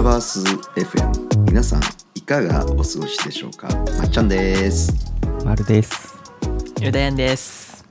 [0.00, 0.40] タバース
[0.76, 1.82] FM 皆さん
[2.14, 3.68] いかがお過ごしでしょうか？
[3.98, 4.94] まっちゃんです。
[5.44, 6.16] まるです。
[6.80, 7.84] ゆだやんです。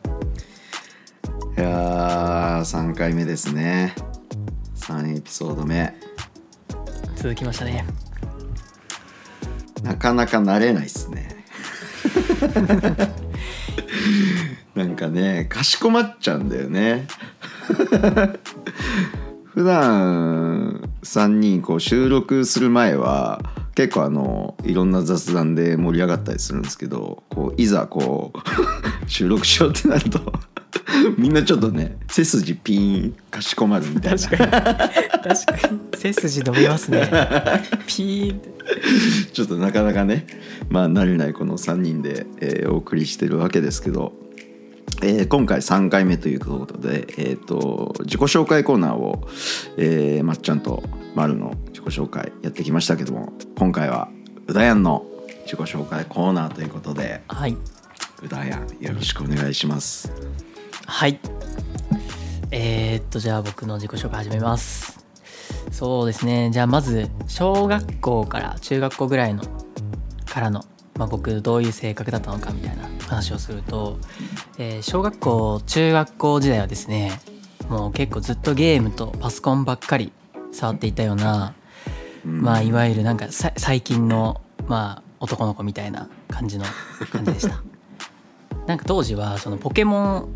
[1.55, 3.93] いやー3回目ですね。
[4.77, 5.93] 3エピソード目。
[7.15, 7.85] 続きましたね。
[9.83, 11.45] なかなか慣れないっすね。
[14.73, 17.07] なんかねかしこまっちゃうんだよね。
[19.53, 20.68] 普段
[21.03, 23.41] 3人こう収録する前は
[23.75, 28.39] 結構あのいろんな雑談で盛り上がったりするんですけどこういざこう
[29.09, 30.33] 収録しようってなると
[31.17, 34.19] みんなちょっとね背筋ピーンかしこまるみたいな。
[34.19, 34.51] 確かに。
[34.51, 35.79] 確かに。
[35.95, 37.09] 背筋伸びますね。
[37.87, 38.37] ピーン。
[38.37, 38.49] って
[39.33, 40.27] ちょっとなかなかね
[40.69, 44.13] まあ慣れないこの3人で、えーお送りしてるわけですけど、
[45.01, 49.27] えー今回3回目ということで、えー、と自己紹介コーナーを、
[49.77, 50.83] えーまっちゃんと
[51.15, 54.09] まるの自己紹介やってきましたけども今回は
[54.47, 55.05] うだやんの
[55.43, 57.57] 自己紹介コーナーということではい。
[58.21, 60.11] うだやんよろしくお願いします。
[60.85, 61.19] はい。
[62.51, 65.05] えー、っとじゃあ僕の自己紹介始めます。
[65.71, 66.49] そうですね。
[66.51, 69.43] じゃあまず小学校から中学校ぐらいの
[70.25, 70.65] からの、
[70.99, 73.97] まあ、僕どういう性格だったのかみたいな話をすると、
[74.57, 77.21] えー小学校中学校時代はですね
[77.69, 80.11] もう結構ずっとゲームとパソコンばっかり
[80.51, 81.53] 触っていたような
[82.25, 82.41] うん。
[82.41, 86.65] まあいわゆるなんかさ最近のまあ男の子みたいな感じの
[87.09, 87.63] 感じでした。
[88.67, 90.27] なんか当時はそのポケモン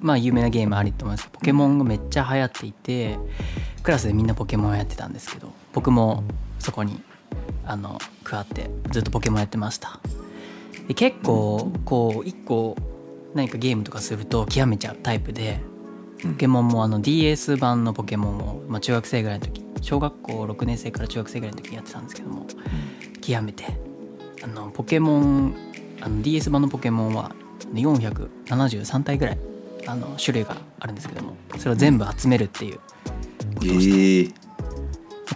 [0.00, 3.18] まあ有名なゲームありと思いますけどポケモンがめっちゃ流行っていて
[3.82, 6.22] クラスでみんなポケモンやってたんですけど僕も
[6.58, 7.02] そこに
[7.66, 7.98] あの
[8.28, 10.00] 加わってずっとポケモンやってました。
[10.86, 12.76] で結構こう一個
[13.34, 15.60] 何かゲームとかすると極めちゃうタイプで
[16.24, 16.32] うん。
[16.32, 22.46] ポケモンもあの DS 版のポケモンを、まあ、中学生ぐらいの時小学校6年生から中学生ぐらいの時にやってたんですけども
[23.20, 23.64] 極めて
[24.42, 25.54] あのポケモン
[26.00, 27.32] あの DS 版のポケモンは
[27.72, 29.38] 473体ぐらい
[29.86, 32.82] あの種類があるんですけどもそれを全部集めるっていうこ
[33.64, 34.47] えとをして、ー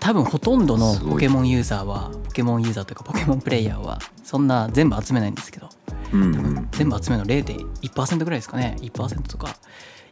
[0.01, 5.69] 多分ほとんどのポケモンユーザーはポケモンユーザーというかポケモンプレイヤーはそんな全部集めないんですけど
[6.13, 6.27] うんう
[6.61, 8.77] ん全部集めるの0.1%ぐらいですかね。
[8.81, 9.57] 1%とか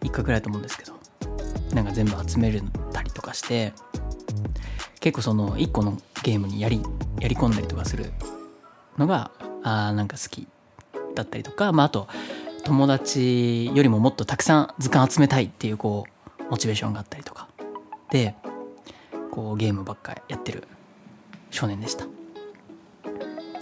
[0.02, 0.92] 1回ぐらいだと思うんですけど
[1.74, 3.72] なんか全部集めるたりとかして
[5.00, 6.82] 結構その1個のゲームにやり
[7.20, 8.12] やり込んだりとかする
[8.98, 9.30] のが
[9.62, 10.46] あーなんか好き
[11.14, 12.08] だったりとか、まあ、あと
[12.64, 16.04] 友達よりももっとたくさん図鑑集めたいっていうこ
[16.38, 17.48] うモチベーションがあったりとか。
[18.10, 18.34] で
[19.30, 20.64] こうゲームばっかりやってる
[21.50, 22.06] 少年でした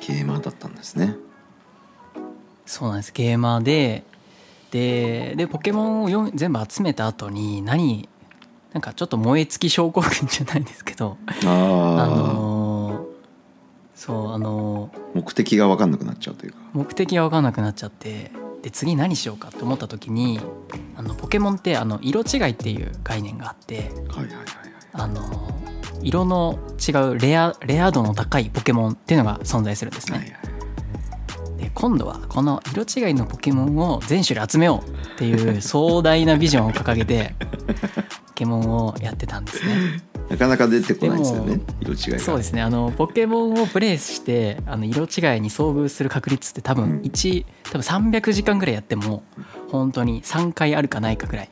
[0.01, 1.15] ゲーマーだったんですね。
[2.67, 4.05] そうなんですゲーマーで
[4.71, 8.09] ででポケモンをよん全部集めた後に何
[8.73, 13.09] なんかちょっと燃え尽き症候群じゃないですけどあのー
[13.95, 16.59] そうあのー目的が分かんなくなっちゃうというか。
[16.75, 18.31] 目的が分かんなくなっちゃって
[18.62, 20.39] で次何しようかと思った時に
[20.97, 24.68] あのポケモンってあの色違いっていう概念があってはいはいはいはい。
[24.93, 25.22] あの
[26.03, 30.19] 色の違うレアレア度の高いポケモンっていうのが存在するんですね。
[30.19, 30.59] はいはい
[31.59, 37.34] で今度はこの色違いのポケモンを全種類集めようっていう 壮大なビジョンを掲げて
[38.28, 40.00] ポケモンをやってたんですね。
[40.31, 41.62] なかなか出てこないですよねで。
[41.81, 42.19] 色違いが。
[42.20, 49.22] そうですねあのポケモンをプレイしてあの色違いに遭遇する確率って多うん分1、多分300時間ぐらいやっても
[49.72, 51.50] 本当に3回あるかないかぐらい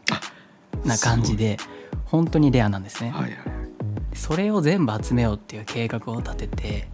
[0.85, 1.57] な感じで
[2.07, 3.11] 本当にレアなんですね。
[3.11, 3.41] はいはいはい。
[4.15, 6.89] それを全部集めようっていう計画を立てて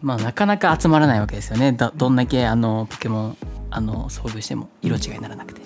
[0.00, 3.36] まあなかなか集まらないわけですよねだどんだけあのポケモン
[3.70, 5.62] あの遭遇しても色違いにならなくて。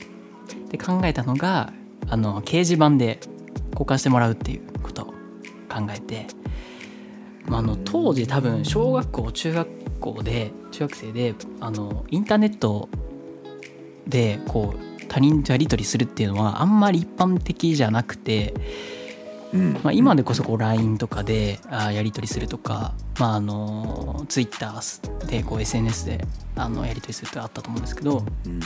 [0.70, 1.72] で考えたのが
[2.08, 3.20] あの掲示板で
[3.72, 5.06] 交換してもらうっていうことを
[5.68, 6.26] 考えて、
[7.46, 9.68] まあ、あの当時多分小学校中学
[10.00, 12.88] 校で中学生であのインターネット
[14.06, 18.54] でこう他人とやり取りするっていうのはあんまり一般的じゃなくて、
[19.52, 19.72] うん。
[19.82, 24.72] まあ、今でこそこう LINE とかであやり取りするとか、まあ、あの Twitter
[25.26, 26.24] でこう SNS で
[26.56, 28.60] あのやり取りするってあったと思うんですけど、うん。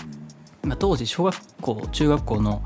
[0.65, 2.63] まあ、当時小学校中学校の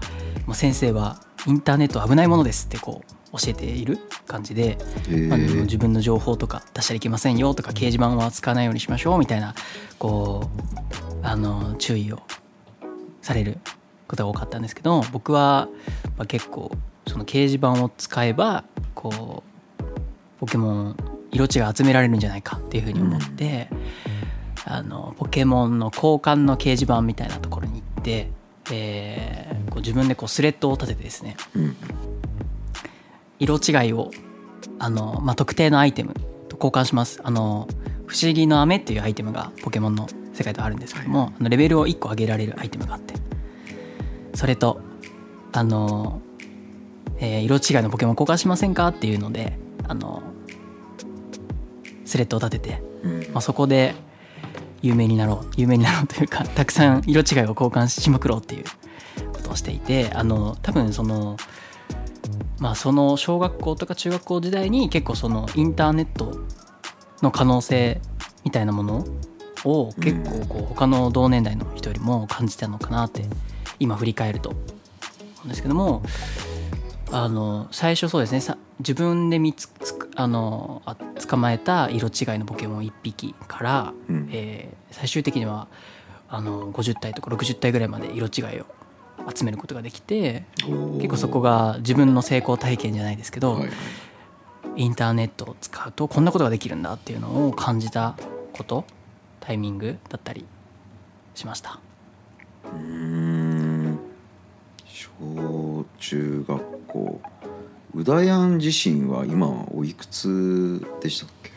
[0.46, 4.78] まあ先生はインターネットは危ないものですってこう教えている感じで、
[5.08, 9.54] へまあ、あのー自分の情報とか出しちゃいけませんよとか掲示板は使わないようにしましょうみたいな
[9.98, 10.48] こ
[11.22, 12.20] うあの注意を
[13.26, 13.58] される
[14.08, 15.68] ことが多かったんですけど僕は
[16.16, 16.70] まあ結構
[17.06, 18.64] その掲示板を使えば
[18.94, 19.42] こ
[19.78, 19.82] う
[20.40, 20.96] ポケモン
[21.32, 23.68] 色違い集められるんじゃないかっていうふうに思って、
[24.64, 28.30] あのポケモンの交換の掲示板みたいなところに行って、
[28.70, 31.76] えーこう自分でこうスレッドを立ててですねうん。
[33.38, 34.10] 色違いを
[34.78, 36.14] あの、まあ、特定のアイテム
[36.48, 37.20] と交換します。
[37.22, 37.68] あの
[38.06, 43.14] 不思議の飴っていうアイテムがポケモンの世界ではあるんですけども、あのレベルを1個上げられるアイテムがあって
[44.34, 44.80] それと
[45.52, 46.20] あの、
[47.18, 50.22] えー色違いのポケモン交換しませんかっていうのであの
[52.04, 53.20] スレッドを立てて、うん。
[53.32, 53.94] まあ、そこで
[54.82, 58.64] 有名になろう有名になろうというか たくさん色違いを交換しまくろうっていう
[59.32, 61.36] ことをしていてあの多分その
[62.58, 66.38] まあその小学校とか中学校時代に結構そのインターネット
[67.22, 68.00] の可能性
[68.44, 69.04] みたいなもの
[69.64, 73.24] を結構こう他の同年代の人よりも感じたのかなって
[73.78, 74.50] 今振り返ると。
[74.50, 74.58] 思
[75.44, 76.02] うんですけども
[77.12, 78.40] あの最初そうですね。
[78.40, 84.28] さ自分で見つつくあのあ捕まえた色違いのポケモン1匹から、うん。
[84.32, 85.68] えー最終的には
[86.28, 88.66] あの50体とか60体ぐらいまで色違いを
[89.34, 90.44] 集めることができて
[90.96, 93.70] 結構そこが自分の成功体験じゃないですけど、はいはい。
[94.76, 98.16] インターネットを使うとこんなことができるんだっていうのを感じた
[98.52, 98.84] こと
[99.46, 100.44] タイミングだったり
[101.36, 101.78] しました？
[102.64, 103.98] うーん。
[104.84, 107.20] 小中学校。
[107.94, 111.52] うだやん自身は今はおいくつでしたっけ？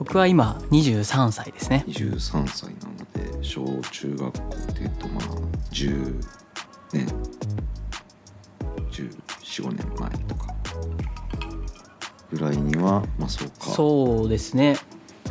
[0.00, 1.84] 僕は今23歳ですね。
[1.86, 5.24] 23歳なので小中学校っていうとまあ
[5.70, 6.20] 10
[6.92, 7.06] 年。
[8.90, 10.52] 1415年前とか
[12.32, 13.66] ぐらいにはまあそうか。
[13.66, 14.76] そうですね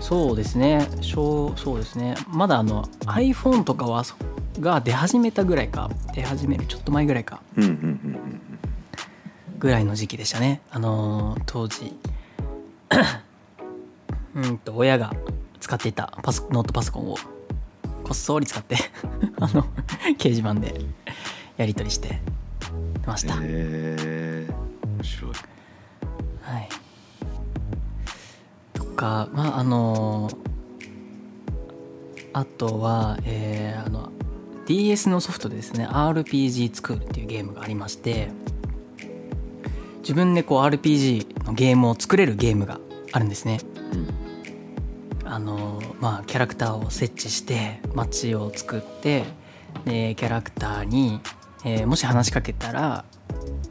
[0.04, 0.86] そうですね。
[1.00, 2.16] 小そうですね。
[2.28, 4.16] まだあの iPhone とかはそ
[4.60, 5.90] が出始めたぐらいか。
[6.14, 7.42] 出始めるちょっと前ぐらいか。
[9.60, 10.60] ぐらいの時期でしたね。
[10.72, 11.98] あのー当時。
[14.36, 15.14] うんと親が
[15.62, 17.16] 使っていたパソノートパソコンを
[18.04, 18.76] こっそり使って
[19.40, 19.64] あの
[20.18, 20.82] 掲示板で
[21.56, 22.20] やり取りして
[23.06, 24.48] ました、へえ
[24.98, 25.32] 面白い。
[26.42, 26.68] はい。
[26.68, 26.83] と
[28.94, 30.30] かまああの
[32.34, 34.10] あとは、えーあの
[34.66, 35.86] DS のソフトでですね。
[35.86, 38.30] RPG 作るっていうゲームがありまして
[40.00, 42.80] 自分でこう RPG のゲームを作れるゲームが
[43.12, 43.60] あるんですね。
[43.94, 45.28] うん。
[45.28, 49.26] あのまあキャラクターを設置して街を作って
[49.86, 51.20] でキャラクターに、
[51.66, 53.04] えーもし話しかけたら、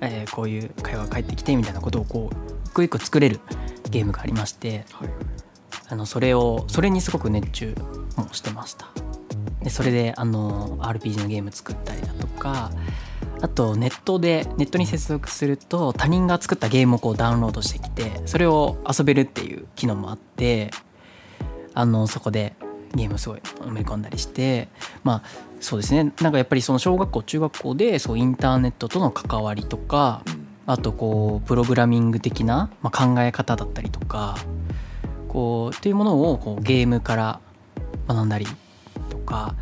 [0.03, 2.37] えーこういう会話が返ってきてみたいなことをこう
[2.67, 3.41] 一個一個作れる
[3.93, 5.09] ゲームがありましてはい。
[5.89, 7.75] あのそれをそれにすごく熱中
[8.17, 8.89] もしてました。
[9.63, 12.73] でそれであの RPG のゲーム作ったりだとか
[13.41, 20.71] あとネットでネットに接続すると他人が作ったゲームをこうダウンロードしてきてそれを遊べるっていう機能もあって
[21.75, 22.55] あのそこで
[22.95, 24.69] ゲームをすごい埋め込んだりして
[25.05, 26.13] まあそうですね。
[26.21, 34.37] なんかやっぱりその小学校中学校でそうインターネットとの関わりとかうんあとこうプログラミング的な、まあ、考え方だったりとか
[35.29, 37.41] こうっていうものをこうゲームから
[38.09, 38.47] 学んだり
[39.11, 39.55] とか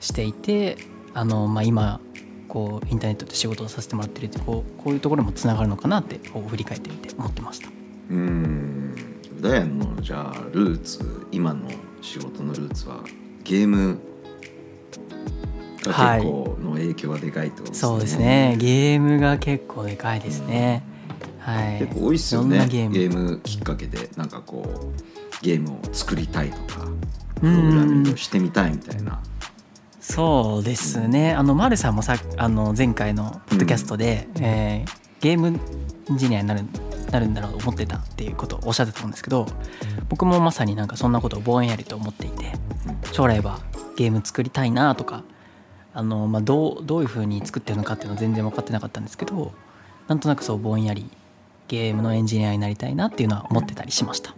[0.00, 0.76] していて
[1.14, 2.00] あの、まあ、今
[2.48, 7.68] こうインターネットで仕事をさせてもらってるってこうこういうところもつながるのかなってこう振り返ってみて思ってました。
[8.10, 8.94] うん
[9.40, 11.70] ダイアンのじゃあルーツ今の
[12.02, 13.02] 仕事のルーツは
[13.42, 13.98] ゲーム
[15.90, 18.56] が結構の影響がでかいとですね、そうですね。
[18.58, 20.82] ゲームが結構でかいですね。
[21.38, 22.58] はい、結構多いっすよね。
[22.58, 22.94] なゲーム？
[22.94, 26.86] ゲームきっかけでなんかこうゲームを作りたいとか
[27.40, 27.56] プうん。
[27.56, 29.20] ログラミングをしてみたいみたいな。
[30.00, 31.32] そうですね。
[31.32, 35.56] あの丸さんもさあの前回のポッドキャストで、えーゲーム
[36.10, 36.62] エンジニアになる
[37.12, 39.46] なるんだろうと思ってたっていうことをおっしゃってたと思うんですけど
[40.08, 42.46] 僕もまさになんかそんなことをぼんやりと思っていて
[43.12, 43.60] 将来は
[43.96, 45.22] ゲーム作りたいなとか
[45.94, 49.52] あの、まあ、どうどういうふうに作ってるのかっていうのは全然分かってなかったんですけど
[50.08, 51.10] なんとなくそうぼんやり
[51.68, 54.34] ゲームのエンジニアになりたいなっていうのは思ってたりしました。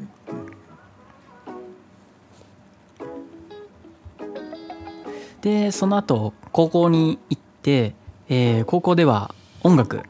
[5.45, 7.95] でその後高校に行って、
[8.31, 10.03] えー高校では音楽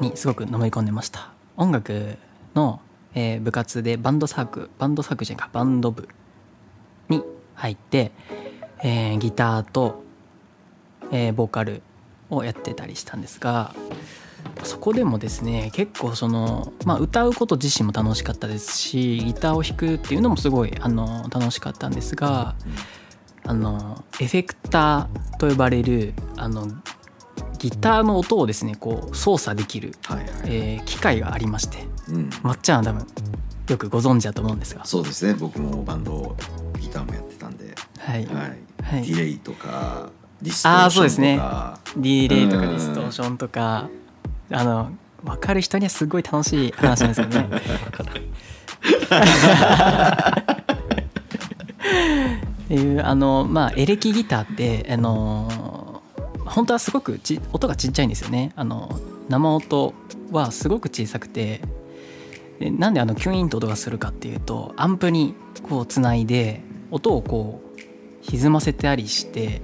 [0.00, 2.16] にすごくのめり込んでました音楽
[2.54, 2.80] の、
[3.14, 6.08] えー部活でバンドサークバンドサークじゃないかバンド部
[7.10, 7.22] に
[7.54, 8.12] 入って、
[8.82, 10.04] えーギターと、
[11.12, 11.82] えーボーカル
[12.30, 13.74] をやってたりしたんですが
[14.62, 22.54] そこでもですね結構その、まあ、歌うこと自身も楽しかったですしギターを弾くっていうのもすごいあの楽しかったんですが、
[23.44, 26.68] あのエフェクターと呼ばれるあの
[27.58, 33.06] ギターの音をですねこう操作できる、はいはい、えー機械がありましてうん、まっちゃんは多分
[33.68, 35.34] よくご存知だと思うんですが、そうですね。
[35.34, 36.34] 僕もバンド
[36.80, 38.24] ギターもやってたんで、はい。
[38.26, 38.34] はい。
[38.82, 39.02] はい。
[39.02, 40.10] ディレイとか
[40.42, 40.90] ディストーションとか。
[40.90, 41.40] そうですね。
[41.96, 42.70] ディレイとかうん。
[42.70, 43.88] ディストーションとか。
[44.50, 44.92] あの
[45.22, 47.48] 分かる人にはすごい楽しい話なんですよね。
[52.64, 56.02] っていうあのまあエレキギターってあの
[56.44, 58.52] 本当はすごくち音がちっちゃいんですよね。
[58.56, 59.94] あの生音
[60.30, 61.60] はすごく小さくて。
[62.58, 65.36] でなんであのキュインと音がするかっていうとアンプに
[65.68, 67.80] こうつないで音をこう
[68.22, 69.62] 歪ませたりして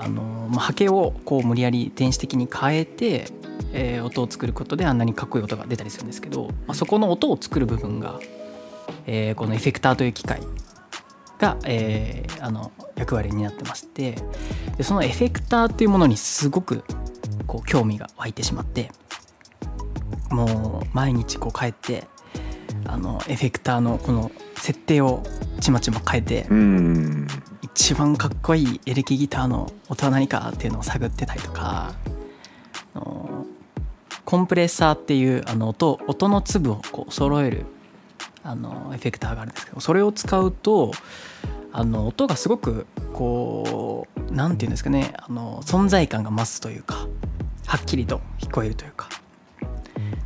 [0.00, 3.26] あの、まあ、波形をこう無理やり電子的に変えて、
[3.72, 8.18] えー音を作ることであんなにかっこいい音が出たりするんですけど、まあ、そこの音を作る部分が、
[9.06, 10.40] えーこのエフェクターという機械
[11.38, 14.16] が、えーあの役割になってまして
[14.76, 16.84] でそのエフェクターっていうものにすごく
[17.46, 18.92] こう興味が湧いてしまって
[20.30, 22.06] もう毎日こう帰って
[22.84, 25.22] あのエフェクターのこの設定を
[25.60, 26.46] ちまちま変えて
[27.74, 31.94] 一番かっこいいエレキギターの音は何かっていうのを探ってたりとか
[34.24, 37.66] コンプレッサーっていうあの音音の粒をこう揃える
[38.42, 40.92] あのエフェクターがあるんですけどそれを使うと
[41.72, 47.06] あの音がすごくこうなんていうんですかねあの存在感が増すというか
[47.66, 49.08] はっきりと聞こえるというか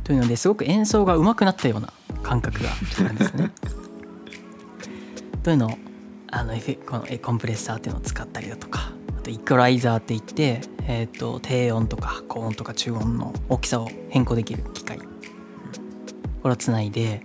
[0.03, 3.51] というのですごく演奏が上手くなったような感覚があるんですね。
[5.43, 5.71] というのを
[6.35, 14.99] あのエフェこのえコンプレッサーっていうのを使ったりだとかあとイクライザーって言って、えー、と低音とか高音とか中音の大きさを変更できる機械。
[16.43, 17.21] これをつないで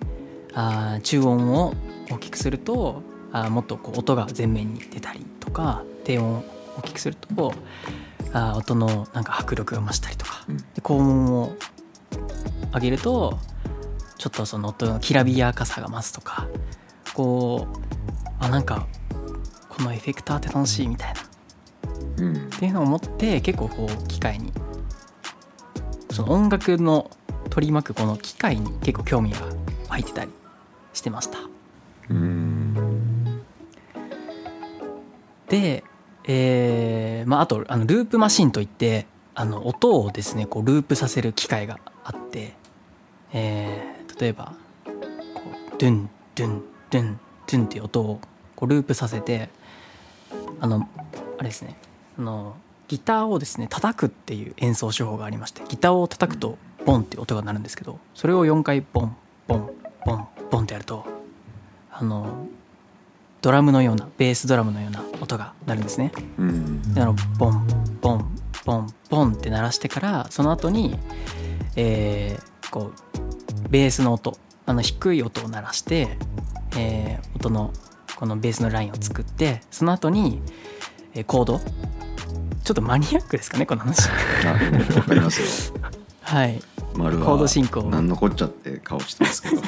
[0.54, 1.74] あー中音を
[2.08, 3.02] 大きくすると
[3.32, 6.44] あーもっとこう音が前面に出たりとか低音を
[6.78, 7.52] 大きくすると
[8.32, 10.44] あー音のなんか迫力が増したりとか。
[10.48, 10.56] うん。
[10.56, 11.56] で高音を
[12.72, 13.36] 上げると
[14.18, 16.46] ちょっとその音のきらびやかさが増すとか。
[17.12, 17.76] こう
[18.38, 18.86] あなんか
[19.80, 21.20] このエフェクターって楽しいみたいな。
[21.20, 21.24] っ
[22.18, 22.50] うん。
[22.50, 24.52] ていうのを思って結構こう機械に。
[26.10, 27.10] その音楽の
[27.48, 29.38] 取り巻くこの機械に結構興味が
[29.88, 30.30] 湧いてたり
[30.92, 31.38] してました。
[32.10, 33.42] うん。
[35.48, 35.82] で、
[36.24, 42.52] えーまあ、あとあのループマシンといってあの音をですねこうループさせる機械があって、
[43.32, 44.52] えー例えば
[44.84, 48.20] こうドゥンドゥンドゥンドゥンっていう音を
[48.54, 49.48] こうループさせて
[50.60, 50.88] あの
[51.38, 51.76] あれですね。
[52.18, 52.56] あの
[52.88, 59.70] ギターをですね叩くっていう演奏手法がありましてギターを叩くとボンって音が鳴るんですけどそれを4回ボンボン
[60.04, 61.06] ボンボンってやると
[61.92, 62.46] あの
[63.42, 66.12] ドラムのようなベースドラムのような音が鳴るんですね。
[66.36, 66.94] うん。
[66.94, 67.66] であのボン
[68.00, 70.98] ボンボンボンって鳴らしてからその後に、
[71.76, 76.16] えーこうベースの音あの低い音を鳴らして、
[76.76, 77.72] えー音の
[78.20, 80.42] このベースのラインを作ってその後に、
[81.14, 81.58] えーコード。
[82.62, 84.08] ちょっとマニアックですかねこの話。
[84.08, 85.80] わかりますよ。
[86.20, 86.60] はい。
[86.94, 87.84] 丸はコード進行。
[87.84, 89.62] なんのこっちゃって顔してますけど。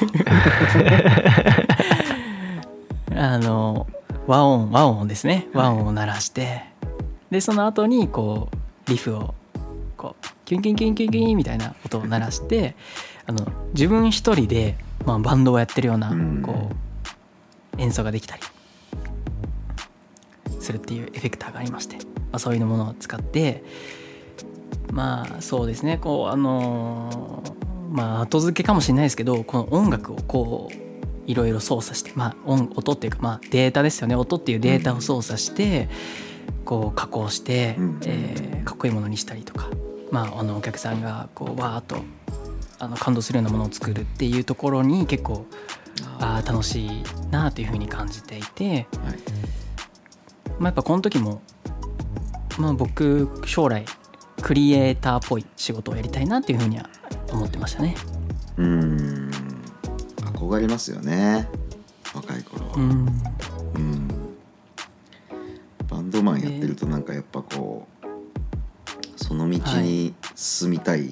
[3.19, 3.87] あの
[4.27, 5.47] 和音和音ですね。
[5.53, 6.63] 和音を鳴らして。
[7.31, 9.33] でその後にこうリフを
[9.97, 12.75] こうキュンキュンキュンキュンキュンみたいな音を鳴らして
[13.25, 16.43] あの自分一人で、まあ、バンドをやってるようなうん。
[16.43, 16.75] こう
[17.77, 18.41] 演奏ができたり
[20.59, 22.01] するっていうエフェクターがありまして、ま
[22.33, 23.63] あ、そういうものを使って
[24.91, 27.63] まあそうですねこうあのー
[27.93, 30.75] まあ後付けかもしれないですけどこの音楽をこう
[31.27, 34.15] いろいろ操作してまあ音音っていうかまあデータですよね。
[34.15, 35.87] 音っていうデータを操作して、
[36.65, 37.99] こう加工して、うん。
[38.05, 39.69] えーかっこいいものにしたりとか、
[40.09, 41.97] まあ、あのお客さんがこうわーっと
[42.79, 45.45] あの感動するようなものを作るっていうところに結構
[46.19, 48.87] あー楽しいなというふうに感じていて、はい。
[50.59, 51.41] まあ、やっぱこの時も、
[52.57, 53.85] まあ、僕将来
[54.41, 56.89] クリエイターっぽい仕事をやりたいなっていうふうには
[57.31, 57.95] 思ってましたね。
[58.57, 59.31] うん。
[60.17, 61.47] 憧れますよね。
[62.13, 63.07] 若い頃は、うん。
[63.75, 64.07] うん。
[65.87, 68.07] バンドマンやってるとなんかやっぱこう
[69.15, 71.11] その道に進みたいっ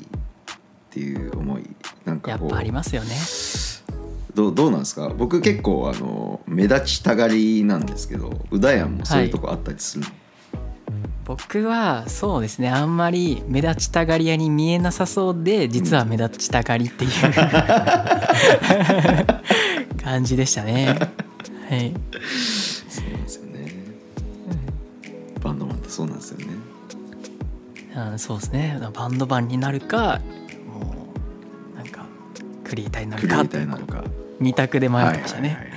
[0.90, 1.70] ていう思い、
[2.06, 2.48] なんかこう。
[2.48, 3.16] やっぱありますよね。
[4.36, 5.10] どうどうなんですか？
[5.10, 10.12] 僕結構あの目立ちたがりなんですけどうだやんもそういうとこあったりするの、
[11.26, 17.12] 僕はそうですねあんまり目立ちたがり屋に見えなさそうで実は目立ちたがりっていう
[20.02, 20.98] 感じでしたね。
[21.70, 21.94] はい、
[22.90, 23.72] そうなんですよね。
[25.42, 26.46] バンドマンってそうなんですよね。
[27.96, 28.80] あそうですね。
[28.94, 30.20] バンドマンになるか
[32.72, 33.36] クリエイターになるか。
[33.46, 34.02] ターになるか。
[34.40, 35.72] 二択で迷ってましたね。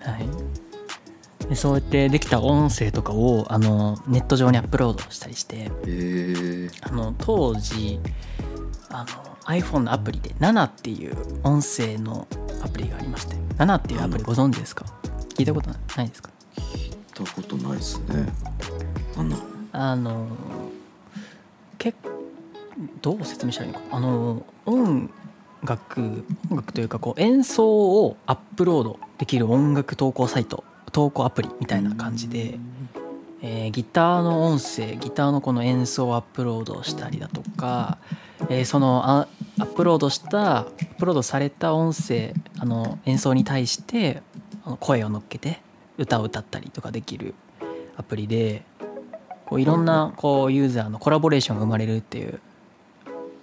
[0.00, 0.12] は
[1.50, 7.98] いそうやってできた音声とかをあのネット上にアップロードしたりしてへえあの当時
[8.90, 9.06] あの
[9.46, 12.28] iPhone のアプリで7っていう音声の
[12.62, 14.84] アプリがありまして7っていうアプリご存知ですか？
[15.36, 16.30] 聞いたことないですか？
[16.54, 18.28] 聞いたことないですね。
[19.72, 20.26] あの
[21.78, 21.94] け
[23.02, 23.96] どう説明したらいいのか。
[23.96, 25.10] あの音
[25.64, 32.58] 楽音楽というかこう演奏をアップロードできる音楽投稿サイト投稿アプリみたいな感じで、
[33.42, 37.98] えーギターの音声ギターのこの演奏をアップロードしたりだとか、
[38.48, 44.22] えーそのアップロードしたアップロードされた音声あの演奏に対して
[44.80, 45.60] 声を乗っけて
[45.98, 47.34] 歌を歌ったりとかできる
[47.96, 48.62] アプリで
[49.46, 52.40] こういろんなこうユーザーのコラボレーションが生まれるっていう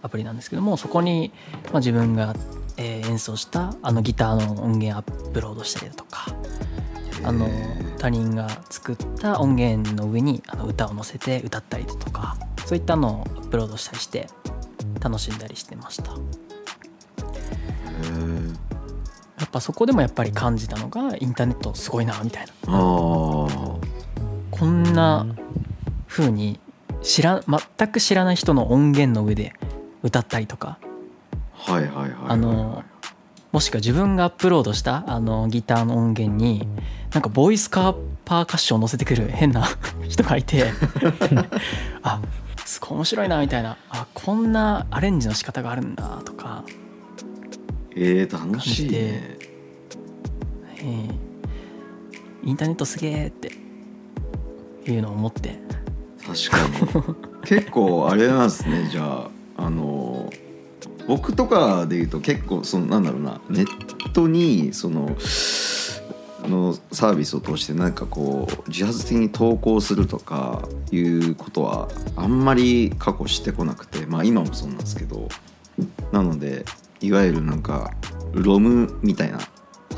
[0.06, 1.32] アプリなんですけどもそこに
[1.66, 2.36] まあ自分が
[2.78, 6.28] えー演奏したあのギターの音源アップロードしたりだとか
[7.24, 7.48] あの
[7.98, 14.28] 他人が作った音源の上にあの歌を載せて歌ったりだとかそういったのをアップロードしたりして
[15.02, 16.12] 楽しんだりしてました。
[16.12, 16.16] へ
[19.40, 22.52] やっぱそこでもやっぱり感じたのがインターネットすごいなみたいな。
[22.72, 25.26] こんな
[26.08, 26.60] 風に
[27.02, 29.54] 知ら全く知らない人の音源の上で
[30.06, 30.78] 歌ったりとか。
[31.54, 32.12] はいはいはいはい。
[32.30, 32.84] あの
[33.52, 36.68] もしくは自分がアップロードしたあのギターの音源に
[37.14, 37.96] なんかボイスカー
[38.26, 39.68] パーカッションを乗せてくる変な
[40.08, 40.72] 人がいて。
[42.04, 42.22] あ
[42.66, 43.78] すごい面白いなみたいな。
[43.90, 46.64] あこんなアレンジの仕方があるんだとか、
[47.96, 49.38] えー、楽しいね。
[50.78, 51.14] えー。
[52.44, 53.66] インターネットすげえって。
[54.92, 55.58] いうのを思って。
[56.26, 57.16] 確かに。
[57.46, 60.30] 結構あれなんですねじゃああの
[61.08, 65.16] 僕とかで言うと結構そのなんだろうなネットにその
[66.44, 75.28] あのサービスを通してなんかこう自発的に投稿するとかいうことはあんまり過去してこなくてまあ今もそうなんですけど
[76.12, 76.66] なので
[77.02, 77.92] いわゆるなんか
[78.34, 79.40] ロムみたいな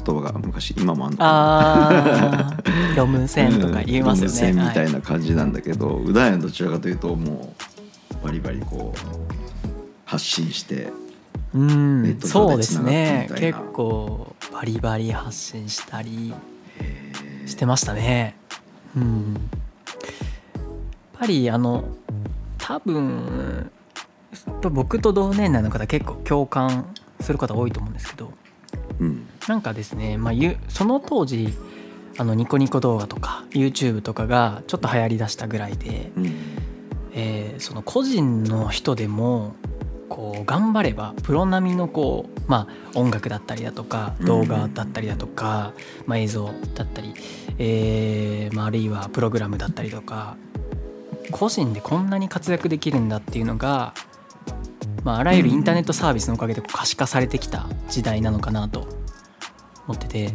[0.05, 2.57] 言葉が昔今もあんのかな。
[2.95, 4.37] ロム線とか言いますよね、うん。
[4.37, 4.89] 線みたはい。
[4.89, 7.53] いな感じなんだけど、うだやんどちらかというとも
[8.21, 9.46] うバリバリこう
[10.07, 10.87] 発信して
[11.53, 11.63] うネ
[12.11, 13.57] ッんト上そうですでつながってねみたいな。
[13.59, 16.33] 結構バリバリ発信したり
[17.45, 18.35] してましたね。
[18.95, 19.33] うん。
[19.33, 21.83] やっぱりあの
[22.57, 23.69] 多分
[24.71, 28.31] 僕と同年代の方結構共感する方多いと思うんですけど
[28.99, 29.27] うん。
[29.47, 31.53] なんかですね、まあ、ゆその当時
[32.17, 36.25] あのニコニコ動画とか YouTube とかがちょっと流行りだしたぐらいで、うん。
[37.13, 39.55] えーその個人の人でも
[40.09, 45.73] こう頑張ればプロ並みのこう、まあ、音楽だったりだとか動画だったりだとか、
[46.05, 47.13] まあ、映像だったり、
[47.57, 50.37] えーまあ、あるいはプログラムだったりとか
[51.31, 53.93] 個人でこんなに活躍できるんだっていうのが、
[55.03, 58.87] まあ、あらゆるインターネットサービスのおかげで可視化されてきた時代なのかなと
[59.87, 60.33] 思ってて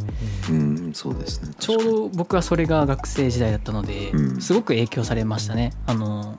[0.50, 0.92] うん。
[0.94, 1.54] そうですね。
[1.58, 4.40] ちょうど僕はそれが学生時代だったので、うん。
[4.40, 5.72] すごく影響されましたね。
[5.86, 6.38] あの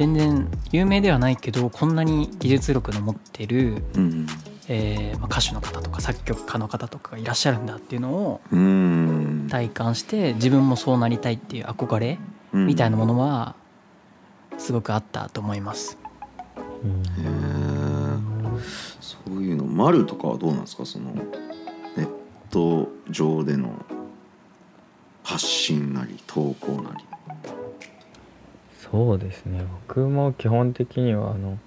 [0.00, 4.26] 全然有名ではないけどこんなに技術力の持ってる、うん。
[4.66, 9.46] えーまあ、歌手の方とか作曲家の方とかがいらっしゃるんだっていうのをうん。
[9.50, 12.18] 体感して自分もそうなりたいっていう憧れ
[12.54, 13.54] みたいなものは
[14.56, 15.98] すごくあったと思います。
[16.82, 18.60] うんへー。
[19.02, 19.66] そういうの。
[19.66, 20.86] 丸とかはどうなんですか？
[20.86, 21.12] その
[21.94, 22.10] ネッ
[22.48, 23.84] ト上での
[25.24, 27.04] 発信なり投稿なり
[28.90, 29.62] そうですね。
[29.86, 31.58] 僕も基本的にはあの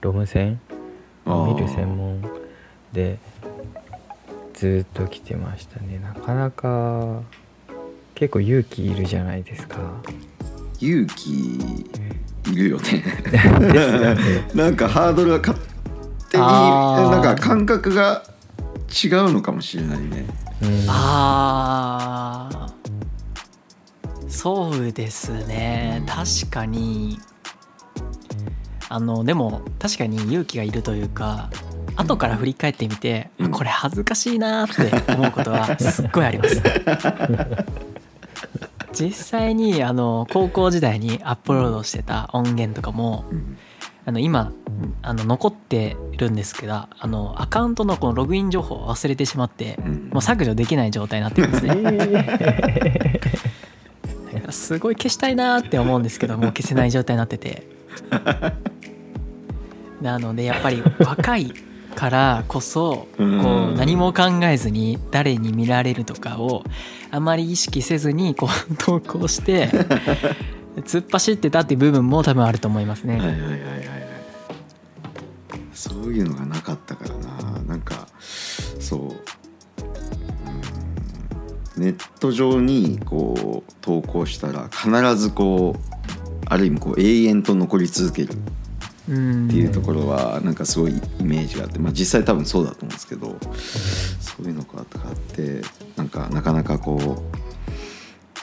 [0.00, 0.60] ロム線？
[1.26, 2.22] 見る専門
[2.92, 3.18] で
[4.54, 5.98] ずっと来てましたね。
[5.98, 7.20] なかなか
[8.14, 9.78] 結構勇気いるじゃないですか。
[10.80, 11.56] 勇気
[12.46, 13.04] いるよね。
[14.54, 15.56] なんかハードルが勝
[16.30, 18.22] 手になんか感覚が
[18.88, 20.26] 違うのかもしれないね。
[20.62, 20.84] うん。
[20.88, 22.79] あー
[24.30, 26.02] そうですね。
[26.06, 27.18] 確かに。
[28.88, 31.48] あのでも確かに勇気がいるというか
[31.94, 33.46] 後から振り返ってみて、うん。
[33.46, 36.62] あこれ恥ずかしいなって思うことはすっごいあります。
[38.92, 43.58] 実際にあの高校時代にアップロードしてた音源とかもうん。
[44.06, 44.50] あの今
[45.02, 50.10] あの残ってるんですけどあのアカウントのこのログイン情報を忘れてしまってうん。
[50.12, 53.09] もう削除できない状態になってるんですえね。
[54.52, 57.66] すごい消したいなーって思うんですけどもう消せない状態になってて。
[60.00, 61.52] なのでやっぱり若い
[61.94, 66.64] からこそこう何も考えずに誰に見られるとかを
[67.10, 69.68] あまり意識せずにこう 投稿して
[70.78, 73.18] 突っ走ってたっていう部分も多分あると思いますね。
[73.18, 73.60] はいはいはいはいはい。
[75.74, 77.60] そういうのがなかったからな。
[77.66, 78.06] なんか
[78.78, 79.00] そう。
[79.00, 79.39] うん
[81.80, 85.80] ネット上にこう投稿したら必ずこう
[86.44, 88.34] ある意味こう永遠と残り続ける
[89.08, 93.38] うんっていうところはなんかすごいイメージがあって、まあ、実際多分そうだと思うんですけど
[94.20, 95.62] そういうのがあって
[95.96, 97.24] なんかなかなかこ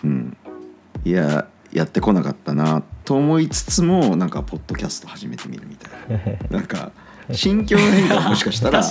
[0.03, 0.35] ううん
[1.05, 6.91] いややってこなかったなと思いつつもなんかポッドキャスト始めてみるみたいななんか
[7.31, 8.81] 心境の変化がもしかしたら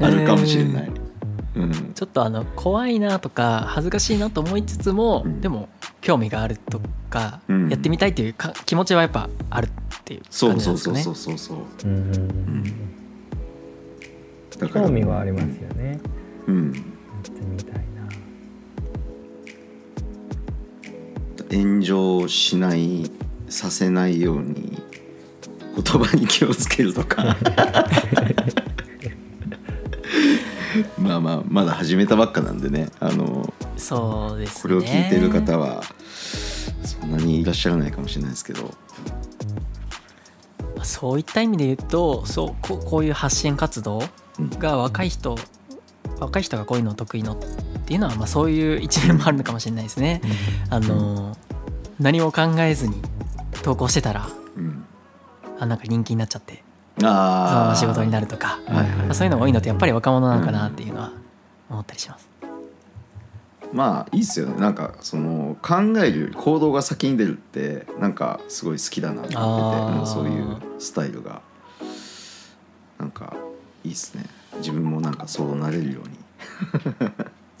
[0.00, 1.09] あるかもしれない。
[1.54, 1.92] うん。
[1.94, 5.40] ちょっとあの怖いなとか恥ずかしいなと思いつつも、うん。
[5.40, 5.68] でも
[6.00, 7.68] 興味があるとか、うん。
[7.68, 9.70] やってみたいっていうか気持ちはやっぱあるっ
[10.04, 11.32] ていうそうそうそう感じですかね。
[11.32, 11.88] そうそうそう。
[11.88, 12.18] うんうんう
[14.66, 14.68] ん。
[14.68, 16.00] 興味はありますよね。
[16.46, 16.72] うん。
[16.72, 16.82] やっ
[17.22, 17.80] てみたいな。
[21.50, 23.10] 炎上しない
[23.48, 24.80] させないように
[25.74, 27.36] 言葉に気をつけるとか
[30.98, 34.62] まあまあまだ始めたばっかなんでねあのそうですね。
[34.62, 35.82] これを聞いてる方は
[36.84, 38.74] そんなにいらっしゃらないかもしれないですけど。
[40.82, 44.02] そういった意味で言うとそうこうこういう発信活動
[44.58, 45.36] が若い人
[46.18, 47.36] 若い人がこういうのを得意のっ
[47.84, 50.22] ていうのは、まあ、そういう一面もあるのかもしれないですね。
[50.70, 51.36] あの
[51.98, 52.96] 何も考えずに
[53.62, 54.84] 投稿してたらうん。
[55.58, 56.54] あなんか人気になっちゃって。
[56.54, 56.69] そ
[57.00, 58.58] の仕事になるとか、
[59.12, 61.12] そういうのが多いのってやっぱり若者なのかなっていうのは
[61.68, 62.28] 思ったりします。
[63.72, 64.60] まあいいっすよね。
[64.60, 71.42] なんかその考えるより行動が先に出るってなんかすごい好きだなと思っててそういうスタイルが
[72.98, 73.36] なんか
[73.84, 74.26] いいっすね。
[74.58, 76.18] 自分もなんかそうなれるように。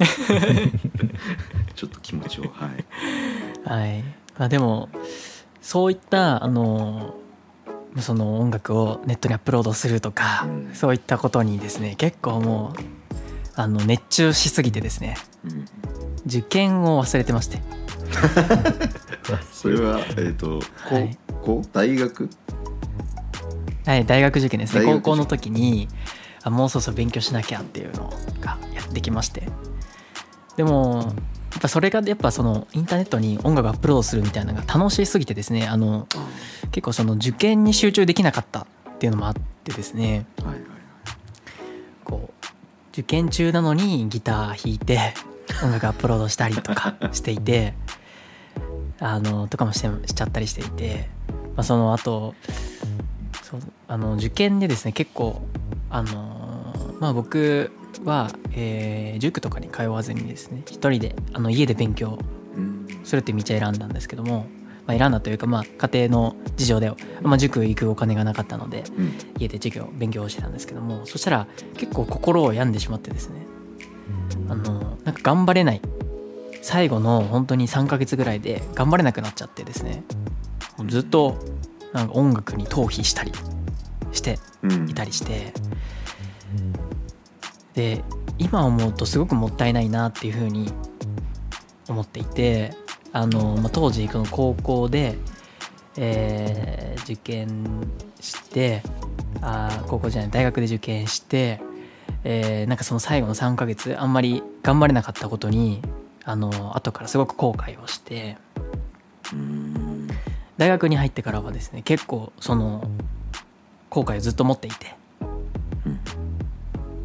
[1.74, 2.84] ちょっと気持ちをはい。
[3.68, 4.02] はい。
[4.38, 4.88] まあ、でも
[5.60, 7.14] そういったあの
[7.98, 10.74] その音楽をネットにアップロードするとか、うん。
[10.74, 12.80] そういったことにですね結構もう
[13.56, 15.66] あの熱中しすぎてですねうん。
[16.26, 17.60] 受験を忘れてまして。
[19.52, 21.18] それはえっ、と高はい。
[21.42, 22.30] 校大学？
[23.86, 24.84] はい、大学受験ですね。
[24.84, 25.88] 高校の時に
[26.42, 29.48] あもうそろそろ勉強しなきゃっていうのがやってきまして。
[30.56, 31.12] でも
[31.52, 36.06] やっぱそれがやっぱそのインターネットに音楽アップロードするみたいなのが楽しすぎてですねあの
[36.70, 38.66] 結構その受験に集中できなかったっ
[38.98, 39.34] ていうのもあっ
[39.64, 40.26] てですね。
[42.04, 42.46] こう
[42.92, 45.14] 受験中なのにギター弾いて
[45.62, 47.74] 音楽アップロードしたりとかしていて
[49.00, 51.08] あのとかもしてしちゃったりしていて、
[51.56, 52.34] まあ、その後
[53.42, 55.42] そうあの受験でですね結構
[55.88, 57.72] あのまあ僕
[58.04, 62.18] は、えー塾とかに通わずにですね一人であの家で勉強
[62.56, 62.86] うん。
[63.04, 64.46] するって道を選んだんですけども、
[64.86, 69.12] まあ、選んだというか、まあ、家庭の事情で、まあ、塾行くお金がなかったのでうん。
[69.38, 73.46] 家で授業勉強をしてたんですけどもそしたら結構心を病んでしまってですね
[74.48, 75.80] あのなんか頑張れない。
[76.62, 80.02] 最後の本当に3ヶ月ぐらいで頑張れなくなっちゃってですね
[80.86, 81.36] ずっと。
[81.92, 83.32] なんか音楽に逃避したり
[84.12, 84.88] してうん。
[84.88, 85.52] いたりして
[87.74, 88.02] で
[88.38, 90.72] 今思うとすごくもったいないなっていうふうに
[91.88, 92.74] 思っていて
[93.12, 95.16] あの、まあ、当時この高校で、
[95.96, 97.66] えー受験
[98.20, 98.82] して
[99.40, 101.60] あ高校じゃない大学で受験して、
[102.24, 105.82] えーなんかその最後の3ヶ月あんまり頑張れなかったことに
[106.24, 108.36] あの後からすごく後悔をして
[110.58, 112.88] 大学に入ってからはですね結構その
[113.88, 114.94] 後悔をずっと持っていて。
[115.86, 116.19] うん。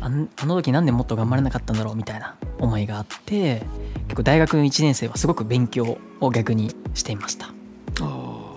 [0.05, 3.65] あの時なんでもっと頑張れなかったんだろうみたいな思いがあって
[4.03, 7.47] 結構大学1年生はすごく勉強を逆にしていました
[8.01, 8.55] あ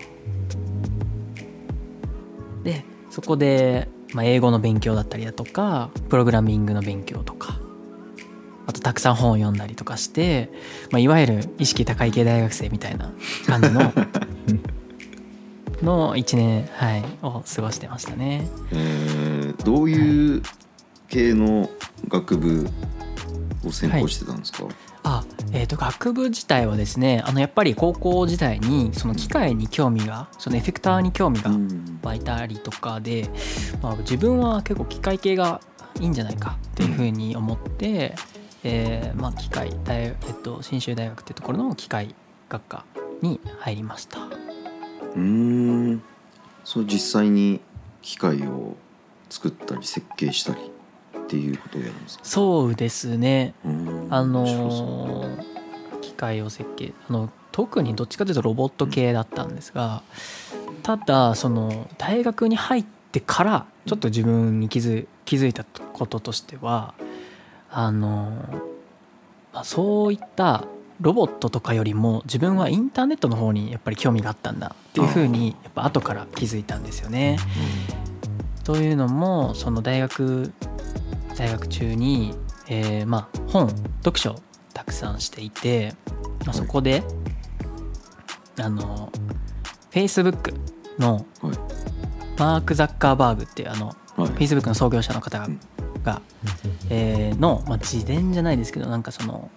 [2.64, 7.58] でそこで、まあ、英語の勉強だったりだとかプログラミングの勉強とか
[8.66, 10.50] あとたくさん本を読んだりとかして、
[10.90, 13.10] まあ、いわゆる意識高い系大学生みたいな
[13.46, 13.92] 感じの
[15.82, 18.46] の1年、はい、を過ごしてましたね。
[18.70, 20.42] ーえーどういう
[21.08, 21.70] 系の
[22.08, 22.68] 学部
[23.64, 24.64] を専攻してたんですか、
[25.02, 31.88] あえー、と学部自体はですねあのやっぱり高校時代にその機械に興味がそのエフェクターに興味がうん。
[32.02, 33.28] 湧いたりとかで、
[33.82, 35.60] まあ、自分は結構機械系が
[36.00, 38.14] いいんじゃないかっていうふうに思って、
[38.64, 42.14] えーまあ、機械大、えっと、信州大学っていうところの機械
[42.48, 42.84] 学科
[43.20, 44.20] に入りました。
[44.20, 46.02] うーん。
[46.64, 47.60] そう実際に
[48.02, 48.76] 機械を
[49.30, 50.70] 作ったり設計したり
[51.28, 52.24] っていうことをやるんですか？
[52.24, 53.52] そうですね。
[53.64, 54.06] うん。
[54.08, 55.36] あの
[56.00, 60.02] 機械を設計あの特にどっちかというとロボット系だったんですが
[60.82, 66.94] ただその大学に入ってからちょっと自分に気づ気づいたこととしては
[67.70, 68.30] あの、
[69.52, 70.64] まあ、そういった
[71.00, 77.38] ロボットとかよりも自分はインターネットの方にやっぱり興味があったんだっていうふうにやっぱ後から気づいたんですよね。
[78.64, 80.52] というのもその大学
[81.38, 82.34] 在学中に、
[82.66, 83.68] えーまあ、本
[84.02, 84.42] 読書を
[84.74, 85.94] たくさんしていて、
[86.44, 87.04] まあ、そこで、
[88.58, 89.12] あの
[89.92, 90.52] Facebook
[90.98, 91.58] のはい。
[92.38, 94.30] マーク・ザッカーバーグっていうあのはい。
[94.30, 95.60] Facebook の創業者の方がうん。
[96.02, 96.22] が、
[96.90, 99.48] えーの、まあ、自伝じゃないですけどなんかその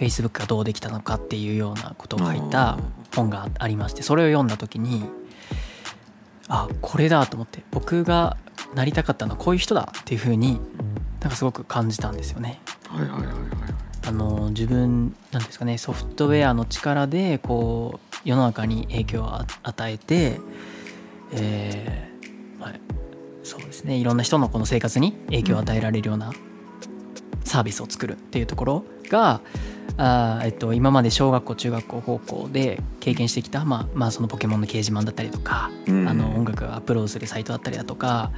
[0.00, 2.78] Facebook がどうできたのかっていうようなことを書いた
[3.14, 5.04] 本がありましてそれを読んだ時に
[6.48, 8.36] あこれだと思って僕が
[8.74, 10.60] なりたかったのはこういう人だっていうふうに
[11.22, 12.60] なんかすごく感じたんですよね。
[12.88, 13.38] はいはいはいはいはい。
[14.04, 20.40] あの自分なんですかねソフトウェアの力でこう世の中に影響をあ与えて、
[21.32, 22.72] えーまあ、
[23.44, 26.32] そうですねいろんな人のこの生活に影響を与えられるような
[27.44, 29.40] サービスを作るっていうところが
[29.96, 36.08] あー、えっと、今まで小学校中学校高校で経験してきた、まあ、まあそのポケモンの掲示板だったりとか、うん。
[36.08, 38.32] あの音楽がアップロードするサイトだったりだとか、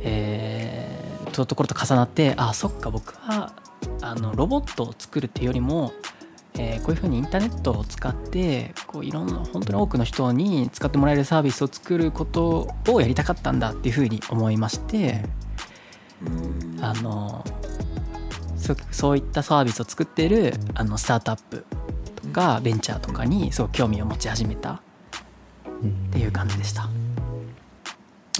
[0.00, 0.95] えー、
[1.36, 3.52] とところと重なってあそっか僕は
[4.02, 5.92] あのロボットを作るっていうよりも、
[6.54, 15.24] えーこういうふうにインターネットを使ってこういろんな本当に多くの人に使ってもらえるサービスを作ることをやりたかったんだっていうふうに思いまして
[16.24, 16.84] うん。
[16.84, 17.44] あの
[18.56, 21.64] そそういったサービスを作っているあのスタートアップ
[22.16, 24.80] とかベンチャーとかにすごく興味を持ち始めたっ
[26.10, 26.82] ていう感じでした。
[26.82, 26.86] へ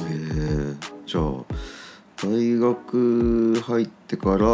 [0.02, 0.74] え
[1.06, 1.22] じゃあ
[2.22, 4.46] 大学入ってから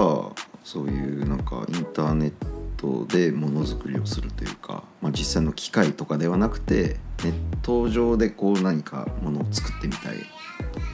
[0.65, 2.33] そういうなんかインターネッ
[2.77, 10.17] トでものづくりをするというか、まあ、実際の機械とかではなくてネット上でこう何かものを作ってみたい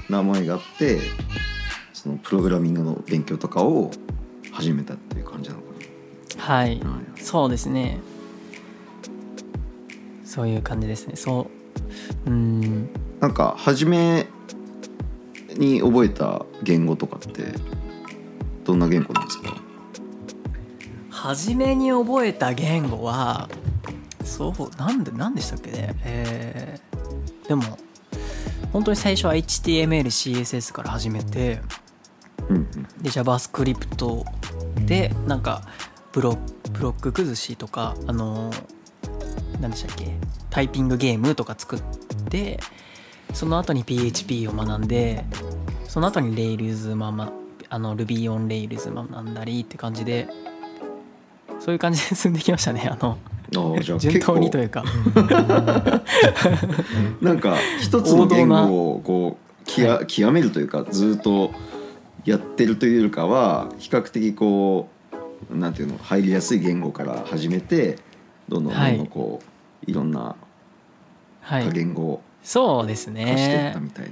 [0.09, 0.99] な思いがあって
[1.93, 3.91] そのプログラミングの勉強とかを
[4.53, 5.69] 始めたっていう感じなのか
[6.39, 6.79] はい。
[6.79, 6.91] な。
[6.91, 7.03] はい。
[7.21, 7.99] そうですね。
[10.25, 11.17] そういう感じですね。
[11.17, 11.51] そ
[12.27, 12.31] う。
[12.31, 12.89] うん。
[13.21, 14.27] なんか初め
[15.57, 17.45] に覚えた言語とかって
[18.65, 19.57] どんな言語なんですか？
[21.11, 23.49] 初めに覚えた言語は
[24.25, 25.95] そうなんで何でしたっけね？
[26.05, 27.63] えーでも
[28.75, 31.61] 本当に最初は HTMLCSS から始めて
[32.51, 32.67] うんうん。
[33.03, 34.25] で JavaScript
[34.85, 35.63] でなんか
[36.13, 36.37] ブロ
[36.73, 38.51] ブロック崩しとかあの
[39.61, 40.13] 何でしたっけ？
[40.51, 41.83] タイピングゲームとか作っ
[42.29, 42.61] て
[43.33, 45.25] その後に PHP を学んで
[45.87, 47.33] その後に Rails まま
[47.69, 50.29] あの Ruby on Rails 学んだりって感じで
[51.61, 53.19] そういう感じで進んできましたねあの
[53.83, 54.85] 順当にというか。
[57.21, 61.53] なんか一つの言語をこうきや極めるというかずっと
[62.25, 64.89] やってるというよりかは比較的こ
[65.51, 67.99] うなんていうの入りやすい言語から始めて
[68.49, 69.41] どんどんどんどんこ
[69.87, 70.37] う、い、ろんな
[71.41, 71.65] はい。
[71.65, 74.11] 多言語をそうです化していっねたみたいな。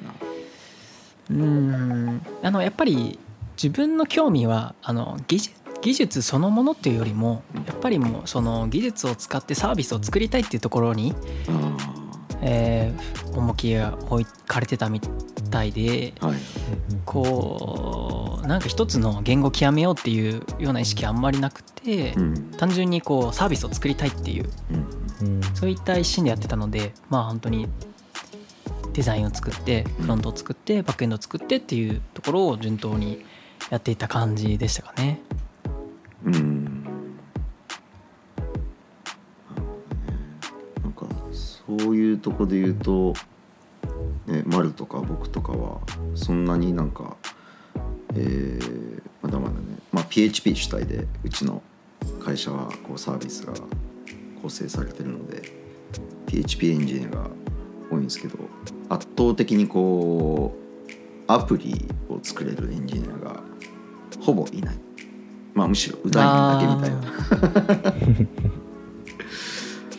[1.31, 2.23] うん。
[2.43, 3.19] あのやっぱり
[3.57, 11.15] 自分の興味はあの技術技術そのものっていうよりもやっぱりもうその技術を使ってサービスを作りたいっていうところに、
[11.49, 11.77] あ
[12.43, 14.99] えー重きが置かれてたみ
[15.51, 16.37] たいであはい。
[17.05, 22.51] こうなんか一つの言語を極めようっていうような意識はあんまりなくて、うん。
[22.57, 24.51] 単純にこうサービスを作りたいっていう
[25.21, 25.41] うん。
[25.55, 27.69] そういった一心でやってたのでまあ本当に
[28.97, 33.27] デザインを作ってフロントを作ってバックエンドを作ってっていうところを順当に
[33.71, 35.21] やっていた感じでしたかね。
[36.25, 36.83] うん
[40.83, 43.13] なんかそういうとこで言うと、
[44.27, 45.81] ね、丸とか僕とかは
[46.15, 47.17] そんなになんか、
[48.15, 48.87] えー
[49.27, 49.59] まだまだね、
[49.93, 51.61] まあ、PHP 主体でうちの
[52.25, 53.53] 会社はこうサービスが
[54.41, 55.43] 構成されてるので
[56.27, 57.31] PHP エンジニアが
[57.91, 58.39] 多いんですけど
[58.89, 60.63] 圧倒的にこう
[61.27, 63.43] アプリを作れるエンジニアが
[64.21, 64.79] ほぼいない。
[65.55, 68.27] まあむしろうだやんだけみたいな。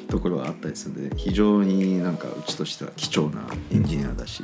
[0.08, 4.44] ところはあったりするので非常になんかうちとしては貴重なエンジニアだし。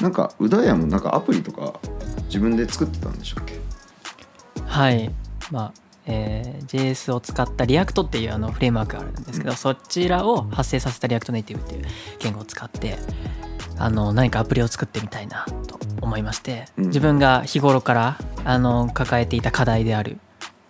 [0.00, 1.72] なんかうだやんもなんかアプリとか
[2.26, 3.60] 自分で作ってたんでしたっけ？
[4.66, 5.08] はい、
[5.52, 5.72] まあ
[6.06, 11.84] えー JS を使った React っていうあのフレームワークがあるんですけど、そちらを派生させた React Native っていう
[12.18, 12.98] 言語を使って
[13.78, 16.86] あの何かアプリを作ってみたいなと思いまして、うん。
[16.86, 20.18] 自分が日頃からあの抱えていた課題である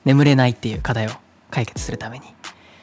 [0.05, 1.11] 眠れないっていう課題を
[1.51, 2.27] 解決するために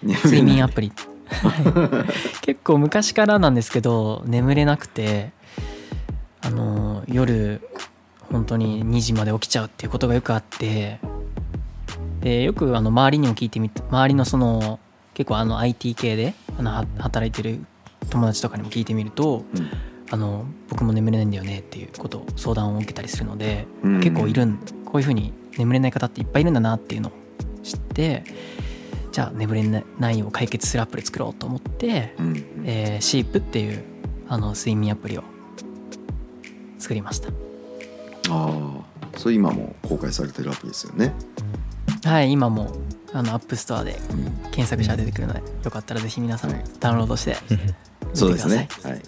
[0.04, 0.92] 睡眠アプリ。
[1.30, 2.42] はい。
[2.42, 5.32] 結構昔からなんですけど眠れなくて
[6.42, 7.62] あの夜
[8.32, 11.00] 本当に2時まで起きちゃうっていうことがよくあって
[12.22, 14.80] でよくあの周りにも聞いてみて周りのその
[15.14, 17.66] 結構あの IT 系であのは働いてる
[18.10, 19.70] 友達とかにも聞いてみるとうん。
[20.14, 24.00] あの僕も眠れないんだよねっていうことを相談を受けたりするのでうん。
[24.02, 27.12] 結構いるんこういうふうに眠れない方っていっぱいいるんだなっていうのを
[27.64, 28.26] 知って
[29.14, 32.64] じゃあ眠れないを解決するアプリ作ろうと思って、うん。
[32.66, 33.84] えー、シープっていう
[34.28, 35.24] あの睡眠アプリを
[36.78, 37.30] 作りました。
[37.30, 37.32] あ
[38.30, 41.14] あそれ今も公開されてるアプリですよね、
[42.04, 42.72] はい今も
[43.14, 47.36] あの App Store でうん、検索したら出てくるのでよかったらぜひ皆さんはいダウンロードして
[48.14, 48.92] そうですね見てください。
[48.94, 49.02] はい。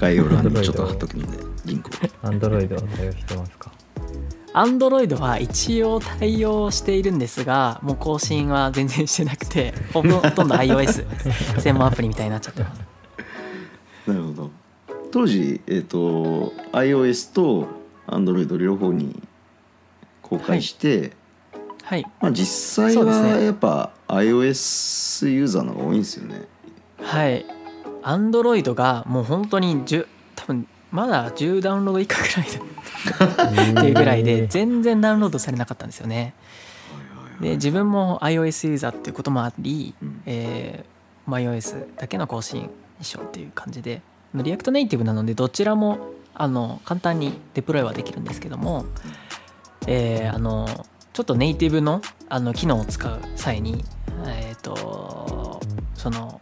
[0.00, 2.26] 概要欄にちょっと貼っとくのでリンクを。
[2.26, 3.70] Android は対応してますか
[4.54, 12.80] ？Android は一応対応しているんですがもう更新は全然してなくて ほとんど iOS 専門アプリみたいになっちゃってます。
[14.06, 14.50] なるほど。
[15.12, 17.68] 当時、えー、と iOS と
[18.06, 19.22] Android 両方に
[20.22, 21.12] 公開して、
[21.90, 22.06] はい。
[22.20, 26.46] まあ、実際はやっぱ iOS ユーザーの方が多いんですよね。
[27.02, 27.44] はい。
[28.04, 36.34] Android がもう本当に10多分まだ10ダウンロード以下ぐらいだ っていうぐらいで全然ダウンロードされなかったんですよね。
[37.40, 40.22] で自分も iOS ユーザーっていうこともあり、うん。
[40.26, 44.00] えー、iOS だけの更新にしようっていう感じで。
[44.32, 45.98] React Native なのでどちらも
[46.34, 48.84] あの簡単にデプロイはできるんですけども、
[49.88, 50.68] えーあの
[51.12, 53.84] ちょっとネイティブのあの機能を使う際に
[54.26, 55.60] えっ、と
[55.94, 56.40] その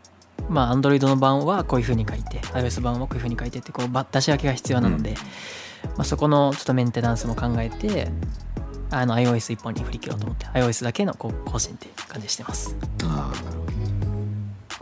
[0.48, 5.14] まあ Android の版はこういう風に書いて iOS 版はこういう風に書いてってこうば出し分けが必要なので、
[5.96, 8.11] まあ、そこのちょっとメンテナンスも考えて
[8.90, 12.74] あの iOS 一本に振り切ろうと思って iOS だけのこう更新って感じでしてます。
[13.04, 13.64] ああなるほ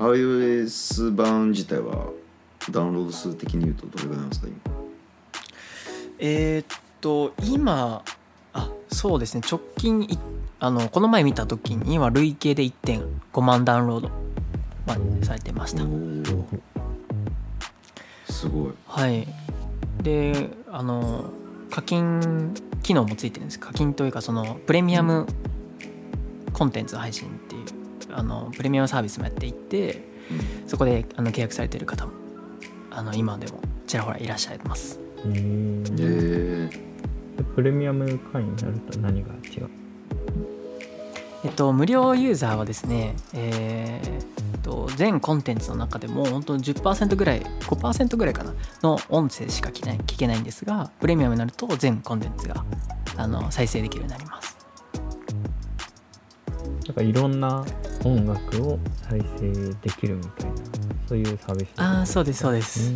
[0.04, 2.10] ど iOS 版自体は
[2.70, 4.76] ダウンロード数的に言うとどれぐらいなんですか今？
[6.18, 8.02] えーっと今
[8.56, 9.42] あそうですね。
[9.48, 10.18] 直近い
[10.58, 14.10] あのこの前見た時には累計で1.5万ダウンロード
[14.86, 15.82] までされてました。
[18.32, 18.72] すごい。
[18.86, 19.28] はい。
[20.02, 21.30] であの
[21.70, 23.60] 課金機能もついてるんです。
[23.60, 25.26] 課金というかそのプレミアム
[26.54, 27.64] コンテンツ配信っていう
[28.12, 30.02] あのプレミアムサービスもやっていて
[30.66, 32.12] そこであの契約されてる方も
[32.90, 34.98] あの今でもちらほらいらっしゃいます。
[35.24, 36.95] うーんえー、
[37.44, 39.68] プレミアム会員になると何が違う？
[41.44, 44.22] えっと、無料ユーザーはですね、えー
[44.58, 52.64] っと全コンテンツの中でも本当に10%ぐらい5%ぐらいかなの音声しか聞けない聞けないんですがプレミアムになると全コンテンツが
[53.16, 54.56] あの再生できるようになります。
[56.86, 57.64] なんかいろんな
[58.04, 60.56] 音楽を再生できるみたいな
[61.08, 62.92] そういうサービスああそうですそうです。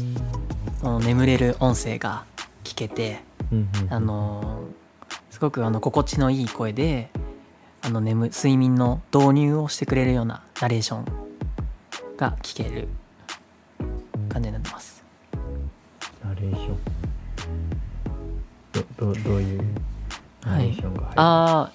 [0.83, 2.25] もう眠れる音声が
[2.65, 3.21] 聞けて
[3.89, 4.65] あの
[5.31, 7.11] すごくあの心地のいい声で
[7.83, 11.05] あの眠睡眠の導入をしてくれるようなナレーション
[12.17, 12.89] が聞ける
[14.29, 15.03] 感じになってます。
[16.23, 16.79] ナレーション。
[18.73, 19.63] どどどういう
[20.45, 21.73] ナレーションが入る、あ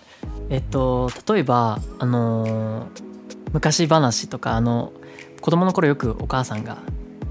[0.49, 3.05] ーえっと例えばあのー
[3.53, 4.91] 昔話とかあの
[5.39, 6.77] 子供の頃よくお母さんが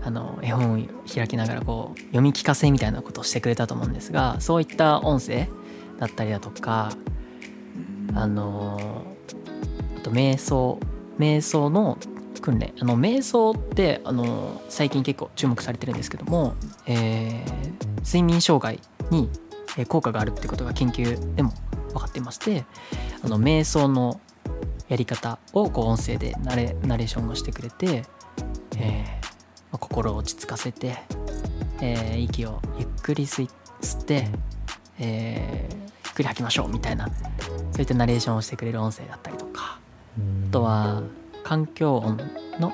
[0.04, 5.48] あの絵本を開きながらこう読み聞かせみたいなことをしてくれたと思うんですがそういった音声
[5.98, 6.92] だったりだとか
[8.14, 9.06] あの
[9.96, 10.78] あと瞑想
[11.18, 11.98] 瞑想の
[12.42, 12.74] 訓練。
[12.78, 16.54] あの瞑想ってあの最近結構注目されてるんですけども、
[16.86, 19.28] えー睡眠障害に
[19.88, 21.52] 効果があるってことが研究でも
[21.88, 22.64] 分かっていまして
[23.22, 24.20] あの瞑想の
[24.88, 28.04] やり方をこう音声でナレナレーションをしてくれて、
[29.78, 30.96] 心を落ち着かせて、
[31.80, 34.28] えー息をゆっくり吸って、
[34.98, 37.08] えーゆっくり吐きましょうみたいな
[37.72, 39.78] そういったナレーションをしてくれる音声だったりとか
[40.16, 40.48] うん。
[40.48, 41.02] あとは
[41.42, 42.18] 環境音
[42.60, 42.72] の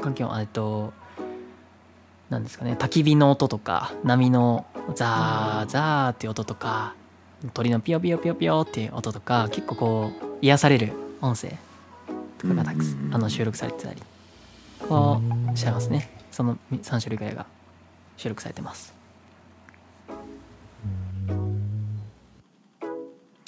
[0.00, 0.94] 環境音えっと
[2.30, 4.64] なんですかね焚き火の音とか波の
[4.94, 6.94] ザーザーっていう音とか
[7.52, 11.50] 鳥のピヨピヨピヨピヨっていう音とか結構こう癒される音声
[12.38, 13.10] とかがたくさん。
[13.12, 14.02] あの収録されてたり
[14.88, 15.20] を
[15.54, 16.10] しちゃいますね。
[16.30, 17.46] その3種類ぐらいが
[18.16, 18.94] 収録されてます。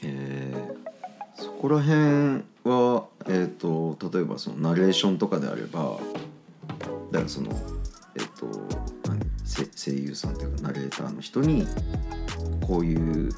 [0.02, 0.88] えー
[1.38, 1.94] そこら辺
[2.64, 5.98] は、えー、と例えばそのナレーションとかであれば
[7.12, 7.50] だからその、
[8.16, 8.46] えー、と
[9.08, 9.20] 何
[9.76, 11.66] 声優さんというかナレーターの人に
[12.60, 13.32] こういう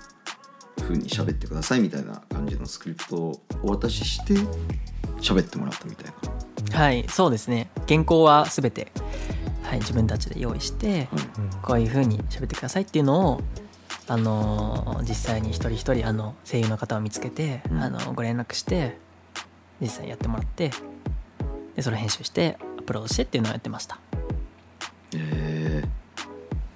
[0.79, 4.35] 風に喋ってくださいみたいな感じのスクリプトをお渡しして
[5.21, 6.13] 喋ってもらったみたい
[6.73, 6.79] な。
[6.79, 7.71] はいそうですね。
[7.89, 8.93] 原稿は全て、
[9.63, 11.09] はい、自分たちで用意して
[11.63, 13.41] こういう風に喋ってくださいっていうのを
[14.07, 17.83] あのー実際に一人一人あの声優の方を見つけて、うん。
[17.83, 18.97] あのご連絡して
[19.81, 20.71] 実際にやってもらって
[21.75, 23.99] でそれを編集してアップロードしてっていうのをやってました。
[25.15, 25.83] え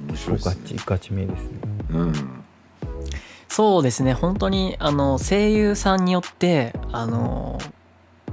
[0.01, 0.57] ー、面白いですね。
[0.63, 1.51] ガチガチめですね。
[1.91, 2.44] うん
[3.55, 4.15] そうですね。
[4.15, 7.61] 本当にあの声優さんによってあの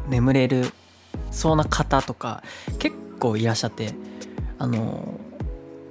[0.10, 0.72] 眠れる
[1.30, 2.42] そうな方とか
[2.80, 3.94] 結構いらっしゃって
[4.58, 5.20] あの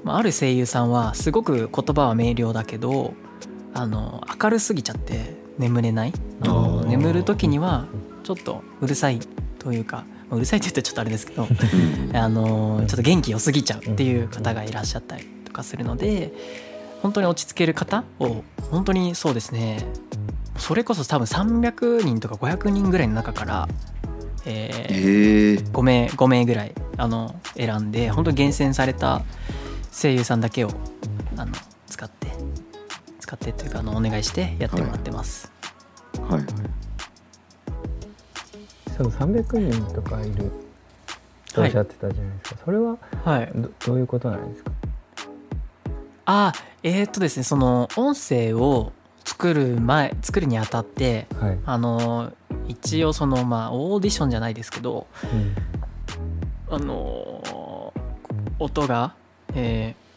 [0.02, 3.14] まあある声優さんはすごく言葉は明瞭だけど
[3.72, 6.12] あの明るすぎちゃって眠れない。
[6.40, 7.86] あの眠る時には
[8.24, 9.20] ちょっとうるさい
[9.60, 16.32] というかまあうるさいって言ってちょっとあれですけどうん あのちょっと元気良すぎちゃうっていう方がいらっしゃったりとかするので
[17.02, 18.04] 本当に落ち着ける方？
[18.18, 19.84] を本当にそうですね。
[20.56, 23.68] それこそ多分300人とか500人ぐらいの中から、
[24.44, 29.22] ええーー、5名5名ぐらいあの選んで本当に厳選された
[29.90, 30.70] 声優さんだけを
[31.36, 31.52] あの
[31.86, 32.28] 使って
[33.20, 35.50] 使ってというかあのお願いしてやってもらってます。
[36.28, 36.44] はい。
[38.96, 40.52] その300人とかいる
[41.54, 44.70] とおっしゃってたじゃないですか、それははい、どどういうことなんですか？
[46.26, 46.52] あ
[46.82, 48.92] えーっとですねその音声を
[49.24, 52.32] 作る前作るにあたってはい、あの
[52.68, 55.54] 一応そのまあオーディションじゃないですけどうん。
[56.72, 57.92] あの
[58.58, 59.14] 音が、
[59.54, 60.10] えー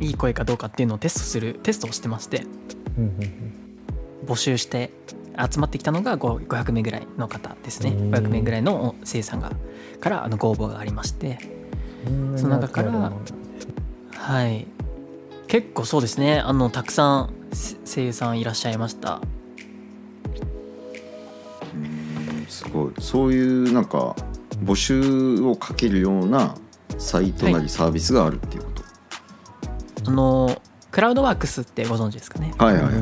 [0.00, 2.44] いい声かどうかっていうのをテストするテストをしてまして
[2.98, 3.54] うんうん
[4.26, 4.90] 募集して
[5.50, 7.90] 集まってきたのが5 500名ぐらいの方ですね。
[7.90, 8.10] うん。
[8.10, 9.52] 500名ぐらいの生産が
[10.00, 11.38] からあのご応募がありまして
[12.06, 13.12] うんその中から
[14.16, 14.66] はい
[15.54, 16.40] 結構そうですね。
[16.40, 19.20] あのたくさんせ声優さんいらっしゃいました。
[21.72, 22.92] うんすごい。
[22.98, 24.16] そういうなんか
[24.64, 26.56] 募集をかけるような
[26.98, 28.82] サイトなりサービスがあるっていうこと、
[30.08, 32.52] あのクラウドワークスってご存知ですかね？
[32.58, 32.92] はい、はいはい。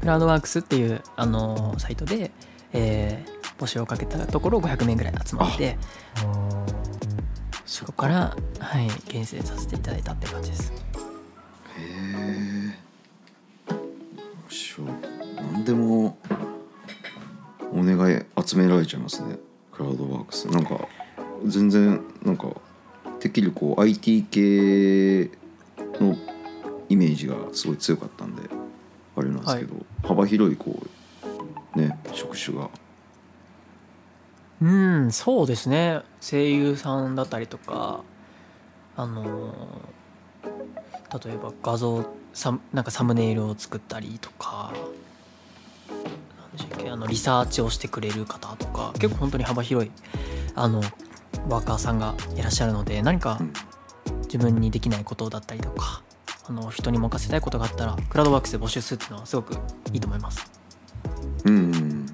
[0.00, 2.30] クラウドワークスっていうあのサイトで、
[2.72, 5.76] えー募集をかけたところ500名ぐらい集まって
[7.66, 10.72] そこから、はい、厳選させていただいたって感じです
[12.18, 12.74] へ
[13.70, 14.86] え面白い
[15.52, 16.16] 何でも
[17.72, 19.38] お願い集められちゃいますね。
[19.72, 20.48] クラウドワークス。
[20.48, 20.88] なんか
[21.46, 22.48] 全然なんか
[23.20, 25.30] てっきりこう IT 系
[26.00, 26.16] の
[26.88, 28.42] イメージがすごい強かったんで
[29.16, 30.82] あれなんですけど、幅広いこ
[31.74, 32.70] うね職種が。
[34.60, 36.02] うんそうですね。
[36.20, 38.02] 声優さんだったりとか
[38.96, 39.54] あの
[41.24, 42.04] 例えば画像
[42.34, 44.72] サなんかサムネイルを作ったりとか
[46.38, 49.90] なんでしたっけあのリサーチをしてくれる方とか結構本当に幅広い
[50.54, 50.82] あの
[51.48, 53.52] ワーカーさんがいらっしゃるので何かうん。
[54.28, 56.02] 自分にできないことだったりとか
[56.48, 59.54] あの人に任せたいことがあったらクラウドワークスで募集するっていうのはすごく
[59.92, 60.50] いいと思います。
[61.44, 62.06] うんうん。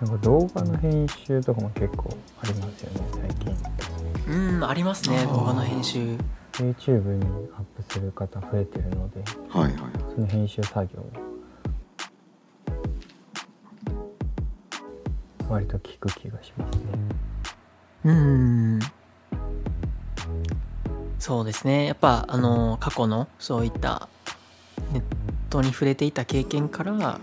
[0.00, 3.93] なんか動画の編集とかも結構ありますよね最近
[4.28, 6.16] うんありますね動画の編集。
[6.52, 7.24] YouTube に
[7.56, 9.74] アップする方増えてるのではいはい
[10.14, 11.10] その編集作業も
[15.48, 16.84] 割と効く気がしますね。
[18.04, 18.80] うん。
[21.18, 21.86] そうですね。
[21.86, 24.08] やっぱあの過去のそういった
[24.92, 25.02] ネッ
[25.50, 27.20] トに触れていた経験から、ま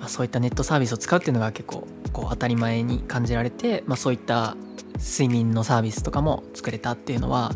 [0.00, 4.56] あ、そういったネットサービスを使うっていうのが結構こう当たり前に感じられて、まあ、そういった
[5.02, 7.52] 睡眠のサービスとかも作れたっていうのは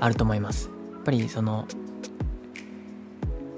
[0.00, 0.68] あると思います。
[0.92, 1.66] やっぱりその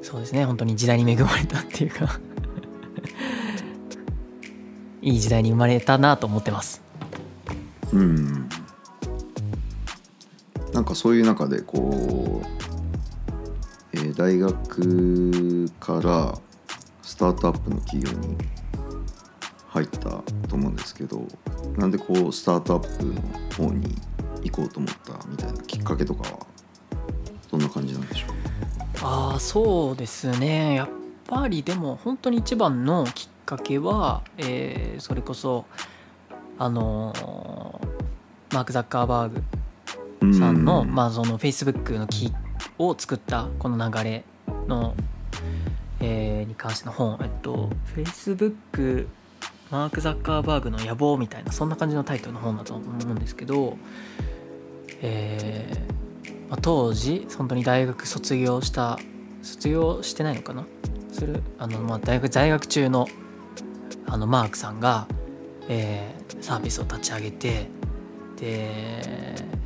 [0.02, 0.44] そうですね。
[0.44, 2.20] 本当に時代に恵まれたっていうか
[5.00, 6.82] いい時代に生まれたなと思ってます。
[7.92, 8.48] うん。
[10.72, 12.46] なんかそういう中でこう、
[13.92, 16.38] えー大学から
[17.02, 18.36] スタートアップの企業に
[19.74, 19.98] 入った
[20.48, 21.26] と思うんですけど
[21.76, 23.96] なんでこうスタートアップの方に
[24.44, 26.38] 行こうと思ったみたいなきっかけとかは
[27.50, 28.30] どんな感じなんでしょう？
[29.02, 30.74] ああそうですね。
[30.76, 30.88] やっ
[31.26, 35.64] ぱりでも本当に一番のきっかけは、えーそれこそ
[36.56, 39.42] あのーマーク・ザッカーバー
[40.20, 40.94] グさんの,、うん。
[40.94, 42.32] まあ、その Facebook の木
[42.78, 44.24] を作ったこの流れ
[44.68, 44.94] の、
[45.98, 49.08] えーに関しての本、えっと、Facebook
[49.70, 53.76] マーク・ザッカーバーグの野望みたいなそんな感じのタイトルの本だと思うんですけど、
[55.02, 58.98] えーまあ、当時本当に大学卒業した
[59.42, 60.64] 卒業してないのかな？
[61.12, 63.08] するあの、まあ、大学在学中の
[64.06, 65.08] あのマークさんが、
[65.68, 67.68] えーサービスを立ち上げて
[68.36, 69.02] で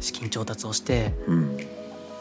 [0.01, 1.57] 資金調達をして、うん。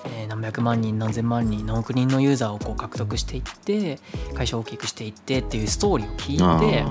[0.06, 4.00] えー何百万人何千万人何億人のユーザーをこう獲得していって
[4.36, 6.86] 会社を大きくしていってっていうストーリーを聞あいて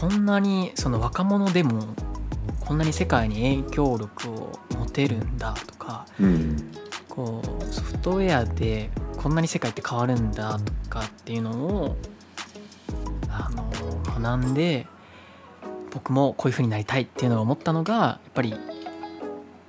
[0.00, 1.82] こんなにその若者でも
[2.60, 6.70] こんなに世界に影響力を持てるんだとかうん
[7.08, 11.96] こうソフトウェアでこんなに世界って変わるんだとかっていうのを
[13.30, 13.70] あの
[14.20, 14.86] 学んで
[15.92, 18.54] 僕もこういう風になりたいっていうのを思ったのがやっぱり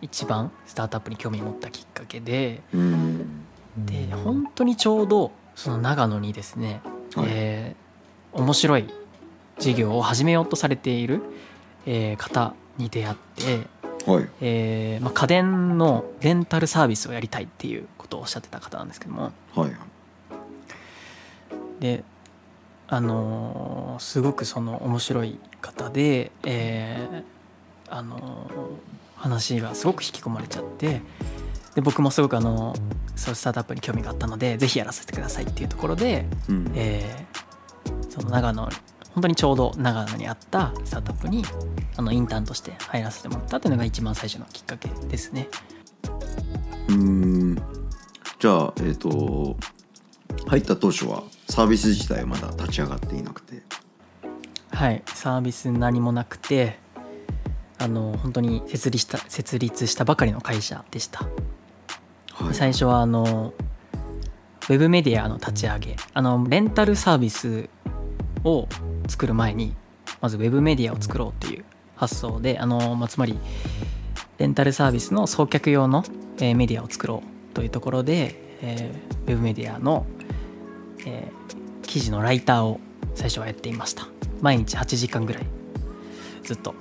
[0.02, 3.46] 一番スタートアップに興味を持ったきっかけでうん。
[3.78, 6.82] で本当にちょうどその長野にですね、
[7.16, 7.28] はい。
[7.30, 7.88] えー
[8.34, 8.88] 面白い
[9.60, 11.22] 事業を始めようとされている、
[11.86, 13.58] えー方に出会って、
[14.10, 14.30] はい。
[14.40, 19.32] えーまあ、家電のレンタルサービスをやりたいっていうことをおっしゃってた方なんですけども。
[19.56, 19.72] はい。
[21.80, 22.04] で
[22.88, 27.24] あのーすごくその面白い方で、えー
[27.90, 31.02] あのー話がすごく引き込まれちゃって
[31.74, 32.76] で僕もすごくあの
[33.16, 36.72] そういうスタートアップに興味があったのでぜひやらせてくださいっていうところで、うん。
[36.76, 37.48] えー
[38.10, 38.70] その長野
[39.18, 41.44] 本当にちょうど長野にあったスタートアップに
[41.96, 45.50] あのインターンとして入らせてもらったっていうのが一番最初のきっかけですね。
[46.88, 47.56] うん。
[47.56, 49.58] じゃあえっ、と
[50.46, 53.64] 入った当初はサービス自体はまだ立ち上がっていなくて。
[54.70, 56.78] はい、サービス何もなくて
[57.80, 61.28] あの本当に設立した設立したばかりの会社でした、
[62.34, 62.54] はい。
[62.54, 63.52] 最初はあの
[64.70, 65.96] ウェブメディアの立ち上げ。
[66.14, 67.68] あのレンタルサービス
[68.44, 68.68] を
[69.08, 69.76] 作る前に
[70.22, 73.38] まずウェブメディアを作ろうっていう発想であの、まあ、つまり
[74.38, 76.04] レンタルサービスの送客用の、
[76.38, 80.06] えーメディアを作ろうというところで、えーウェブメディアの、
[81.06, 81.48] えー
[81.88, 82.82] 記事のライターを
[83.16, 84.08] 最初はやっていました。
[84.42, 85.46] 毎日8時間ぐらい
[86.44, 86.76] ずっと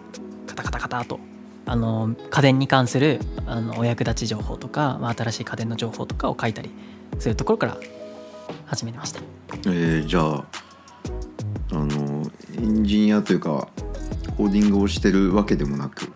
[0.47, 1.21] カタカタカタと
[1.65, 6.71] あの家電に関するあのお役立ち情報とか、まあ、新しい家電の情報とかを書いたり
[7.19, 7.79] するところから
[8.67, 9.21] 始めました。
[9.67, 10.66] えーじゃあ
[11.73, 13.69] あのエンジニアというか
[14.37, 16.13] コーディングをしてるわけでもなく。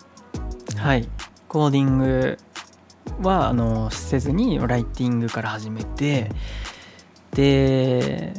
[0.76, 1.08] はい。
[1.48, 2.38] コーディング
[3.22, 6.30] はあのせずにライティングから始めて
[7.32, 8.32] で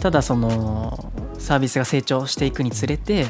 [0.00, 3.28] ただそのサービスが成長していくにつれてやっ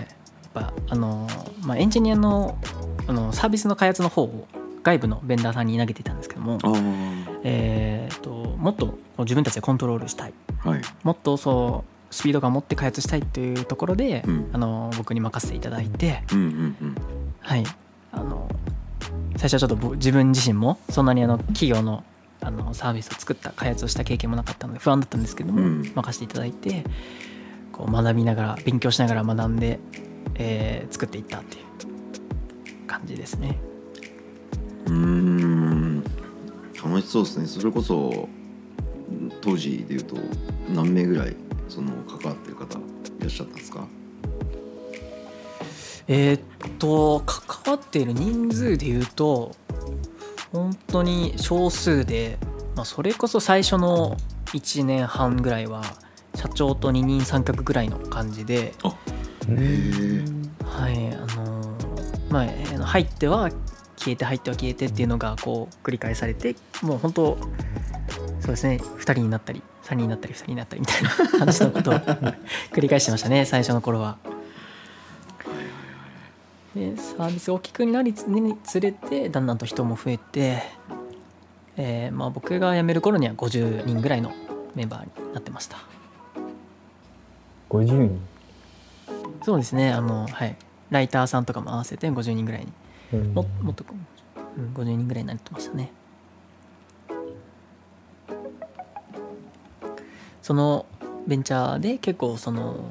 [0.54, 1.28] ぱあの、
[1.62, 2.58] まあ、エンジニアの
[3.06, 4.46] あのサービスの開発の方を
[4.82, 6.58] 外部のベンダーさんに投げていたんですけども、
[7.42, 10.34] えー、ともっと自分たちでコントロールしたい。
[10.58, 10.82] はい。
[11.02, 14.50] もっとそうスピード感を持って開発したいっていうところで、うん。
[14.52, 16.96] あの僕に任せていただいて、うんうんうん。
[17.40, 17.64] はい、
[18.12, 18.48] あの
[19.36, 22.04] 最初はちょっと僕自分自身もそんなにあの企業の
[22.40, 25.92] あのサービスを作った開発をした経験もなかったので不安だったんですけども、うん。
[25.94, 26.84] 任せていただいて
[27.72, 29.80] こう学びながら勉強しながら学んで、
[30.34, 33.58] えー作っていったっていう感じですね。
[34.86, 36.04] うーん。
[36.84, 37.46] 楽しそうですね。
[37.46, 38.28] それこそ
[39.40, 40.16] 当時でいうと
[40.68, 41.36] 何名ぐらい
[41.74, 42.82] その関わってる方い
[43.20, 43.86] らっしゃったんですか？
[46.08, 46.40] えーっ
[46.78, 49.54] と関わっている人数でいうと
[50.52, 52.38] 本当に少数で、
[52.76, 54.16] まあ、それこそ最初の
[54.46, 55.82] 1年半ぐらいは
[56.34, 58.90] 社長と二人三脚ぐらいの感じで、は
[60.90, 63.48] いあのーまあえー入っては
[63.96, 67.38] 消えて入っては消えてっていうのがこう繰り返されてもう本当
[68.40, 71.08] そうですね2人になったり3人になったり2人になったりみたいな
[71.38, 71.94] 話のことを
[72.72, 74.16] 繰り返してましたね最初の頃は。
[76.74, 80.62] でサービスが大きくなりつにつれてだんだんと人も増えて、
[81.76, 84.32] えーまあ、僕が辞める頃には50人ぐらいの
[84.74, 85.76] メンバーになってました。
[87.68, 88.20] 50人？
[89.44, 90.56] そうですねあの、はい、
[90.90, 92.72] ライターさんとかも合わせて50人ぐらいに。
[93.12, 93.34] うん。
[93.34, 93.84] ももっと、
[94.56, 95.92] うん、50人ぐらいになってましたね
[100.42, 100.86] その
[101.26, 102.84] ベンチャーで結構その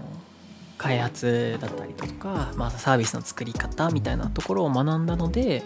[0.78, 5.64] 開発だったりとか、まあ、サービスの作り方みたいなところを学んだので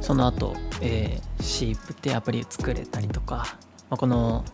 [0.00, 3.58] その後、えー、シープってアプリを作れたりとか、
[3.90, 4.44] まあ、この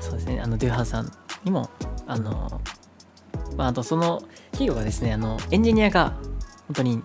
[0.00, 1.12] そうですねあのドゥハーさん
[1.44, 1.68] にも
[2.06, 2.60] あの、
[3.56, 4.22] まあ、あとその
[4.52, 6.14] 企業がですねあのエンジニアが
[6.68, 7.02] 本当に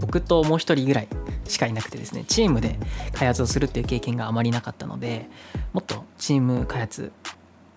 [0.00, 1.08] 僕ともう一人ぐらい
[1.48, 2.78] しかいなくてですねチームで
[3.12, 5.28] 開発をするっていう経験があまりなかったので
[5.72, 7.12] もっとチーム開発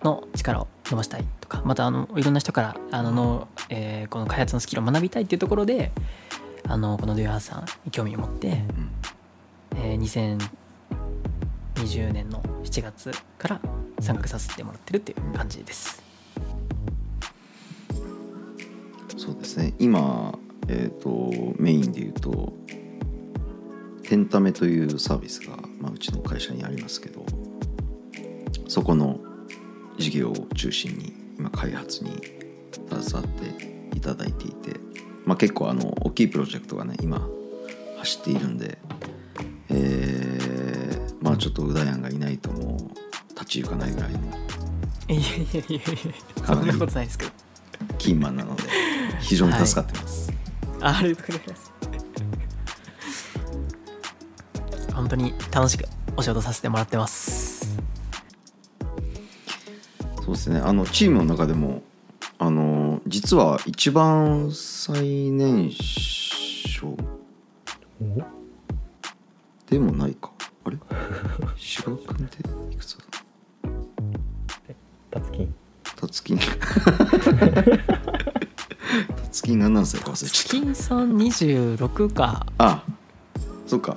[0.02, 5.92] の力を伸ばしたいとかまたあのいろんな人からあのの、えーこの開発のスキルを学びたいっていうところで
[6.68, 8.62] ああのこのデュアーさんに興味を持って、
[9.76, 10.38] えー
[11.76, 13.60] 2020年の7月から
[14.00, 16.02] 参画させてもらってるっていう感じです。
[19.16, 20.36] そうですね今、
[20.68, 22.52] えー、とメインで言うと
[24.12, 27.24] 「テンタメ」というサービスが、まあ、うちの会社にありますけど
[28.68, 29.18] そこの
[29.98, 32.10] 事業を中心に今開発に
[32.90, 34.78] 携わっていただいていて、
[35.24, 37.26] まあ、結構あの大きいプロジェクトがね今
[38.00, 38.76] 走っているんで、
[39.70, 44.18] えーまあちょっとうだやんがいないともう立ち行かないぐらいの
[45.08, 45.82] いやいやいやい
[46.38, 47.32] やそんなことないですけど。
[47.96, 48.64] キーマンなので
[49.20, 50.30] 非常に助かってます。
[50.80, 51.71] あありがとうございます。
[54.94, 55.84] 本当に楽しく
[56.16, 57.66] お仕事させてもらってます。
[60.24, 60.60] そうですね。
[60.60, 61.82] あのチームの中でも
[62.38, 66.96] あの実は一番最年少お
[69.68, 70.30] でもないか。
[70.64, 70.76] あれ？
[71.56, 72.40] 志賀君って
[72.74, 73.04] いくつだ？
[75.10, 75.48] たつき
[75.96, 76.38] たつきん。
[76.38, 76.44] た
[79.30, 82.46] つきん が何歳か忘れチちゃっキンさん26か。
[82.58, 82.84] たあ
[83.66, 83.96] そっか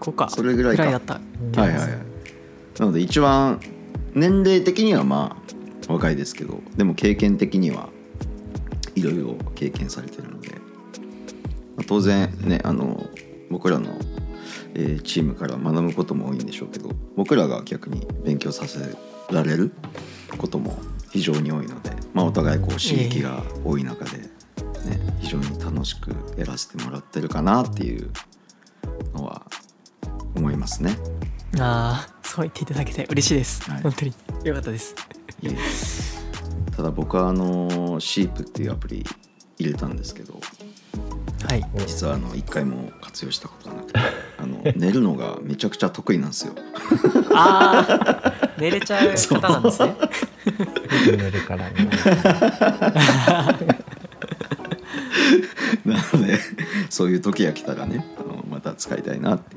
[0.00, 0.28] 5か。
[0.28, 0.90] それぐらいか。
[0.90, 1.20] だった。
[1.54, 1.90] うんはいはいはい。
[2.78, 3.60] なので一番
[4.14, 5.36] 年齢的にはま
[5.88, 7.90] あ若いですけどでも経験的には
[8.94, 10.56] いろいろ経験されてるので、ま
[11.80, 13.06] あ当然ねあの
[13.50, 13.98] 僕らの、
[14.74, 18.78] えーチームから学ぶことも多いんでしょうけど僕らが逆に勉強させ
[19.30, 19.72] られる
[20.38, 20.78] ことも
[21.10, 24.28] 非常に多いので、まあ、お互いこう刺激が多い中で、ね、
[25.20, 28.10] 非常に楽しくやらせてもらってるかなっていう
[30.34, 30.96] 思いますね。
[31.58, 33.82] ああそう言っていただけて嬉しいです、はい。
[33.82, 34.14] 本当に
[34.44, 34.94] よかったです。
[36.76, 39.04] ただ僕はあのシープっていうアプリ
[39.58, 40.40] 入れたんですけど
[41.48, 41.64] はい。
[41.86, 43.98] 実はあの一回も活用したことがなくて
[44.38, 46.54] あの寝るのがめちゃくちゃ得意なんですよ。
[47.34, 49.94] ああ寝れちゃう方なんですね。
[51.16, 51.90] 寝るからね。
[55.84, 56.38] なので
[56.88, 59.56] そういう時が来たらねあのまた使いたいなって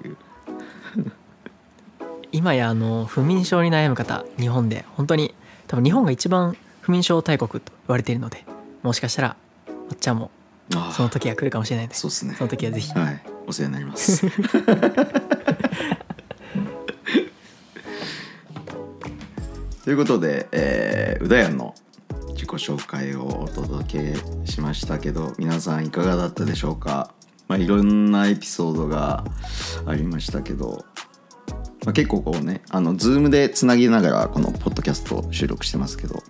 [2.43, 5.33] 今やあの不眠症に悩む方日本で本当に
[5.67, 8.43] 多分日本が一番不眠症大国と言われているので
[8.81, 9.37] もしかしたら
[9.89, 10.29] おっちゃんも
[10.91, 12.35] その時が来るかもしれないのでそうですね。
[12.37, 12.91] その時はぜひ。
[12.91, 13.23] はい。
[13.47, 14.27] お世話になります。
[19.85, 21.73] ということで、えー、うだやんの
[22.31, 24.17] 自己紹介をお届け
[24.51, 27.13] しましたけど皆さんいかがだったでしょうか、
[27.47, 29.23] まあ、いろんなエピソードが
[29.85, 30.83] ありましたけど、
[31.85, 36.23] まあ、結構こうねあの Zoom でつなぎながらこのポッドキャストを収録してますけど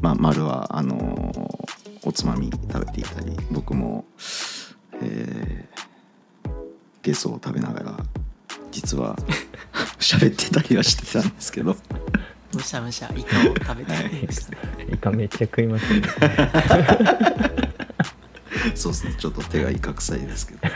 [0.00, 1.66] まあ丸はあのー
[2.06, 4.04] おつまみ食べていたり僕も
[5.02, 5.76] えー
[7.02, 7.96] ゲソを食べながら
[8.70, 9.16] 実は
[9.98, 11.76] 喋ってたりはしてたんですけど。
[12.54, 13.92] むしゃむしゃイカを食べて。
[14.26, 14.58] ましたね
[14.92, 16.02] イカめっちゃ食いますね。
[18.74, 19.14] そうですね。
[19.18, 20.72] ちょっと手がいかくさいですけど、はい、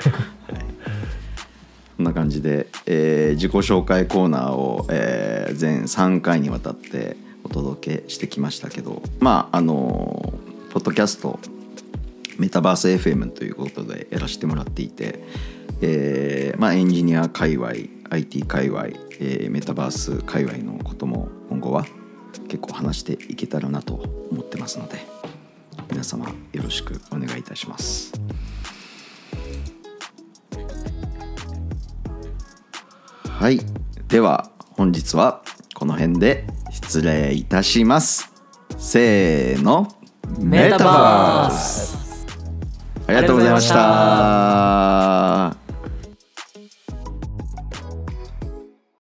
[2.01, 10.33] こんな感じで、えー自己紹介コーナーを、えー全3回にわたってお届けしてきましたけどまああの
[10.71, 11.39] ポッドキャスト
[12.39, 15.23] メタバース FM ということでやらせてもらっていて、
[15.83, 17.73] えーまあ、エンジニア界隈
[18.09, 21.85] IT 界隈、えーメタバース界隈のことも今後は
[22.49, 23.95] 結構話していけたらなと
[24.31, 25.01] 思ってますので
[25.91, 28.15] 皆様よろしくお願いいたします。
[33.41, 33.59] はい
[34.09, 35.41] では本日は
[35.75, 38.31] この辺で失礼いたします。
[38.77, 39.89] せーの
[40.39, 42.27] メタバース
[43.07, 45.60] ありがとうございました。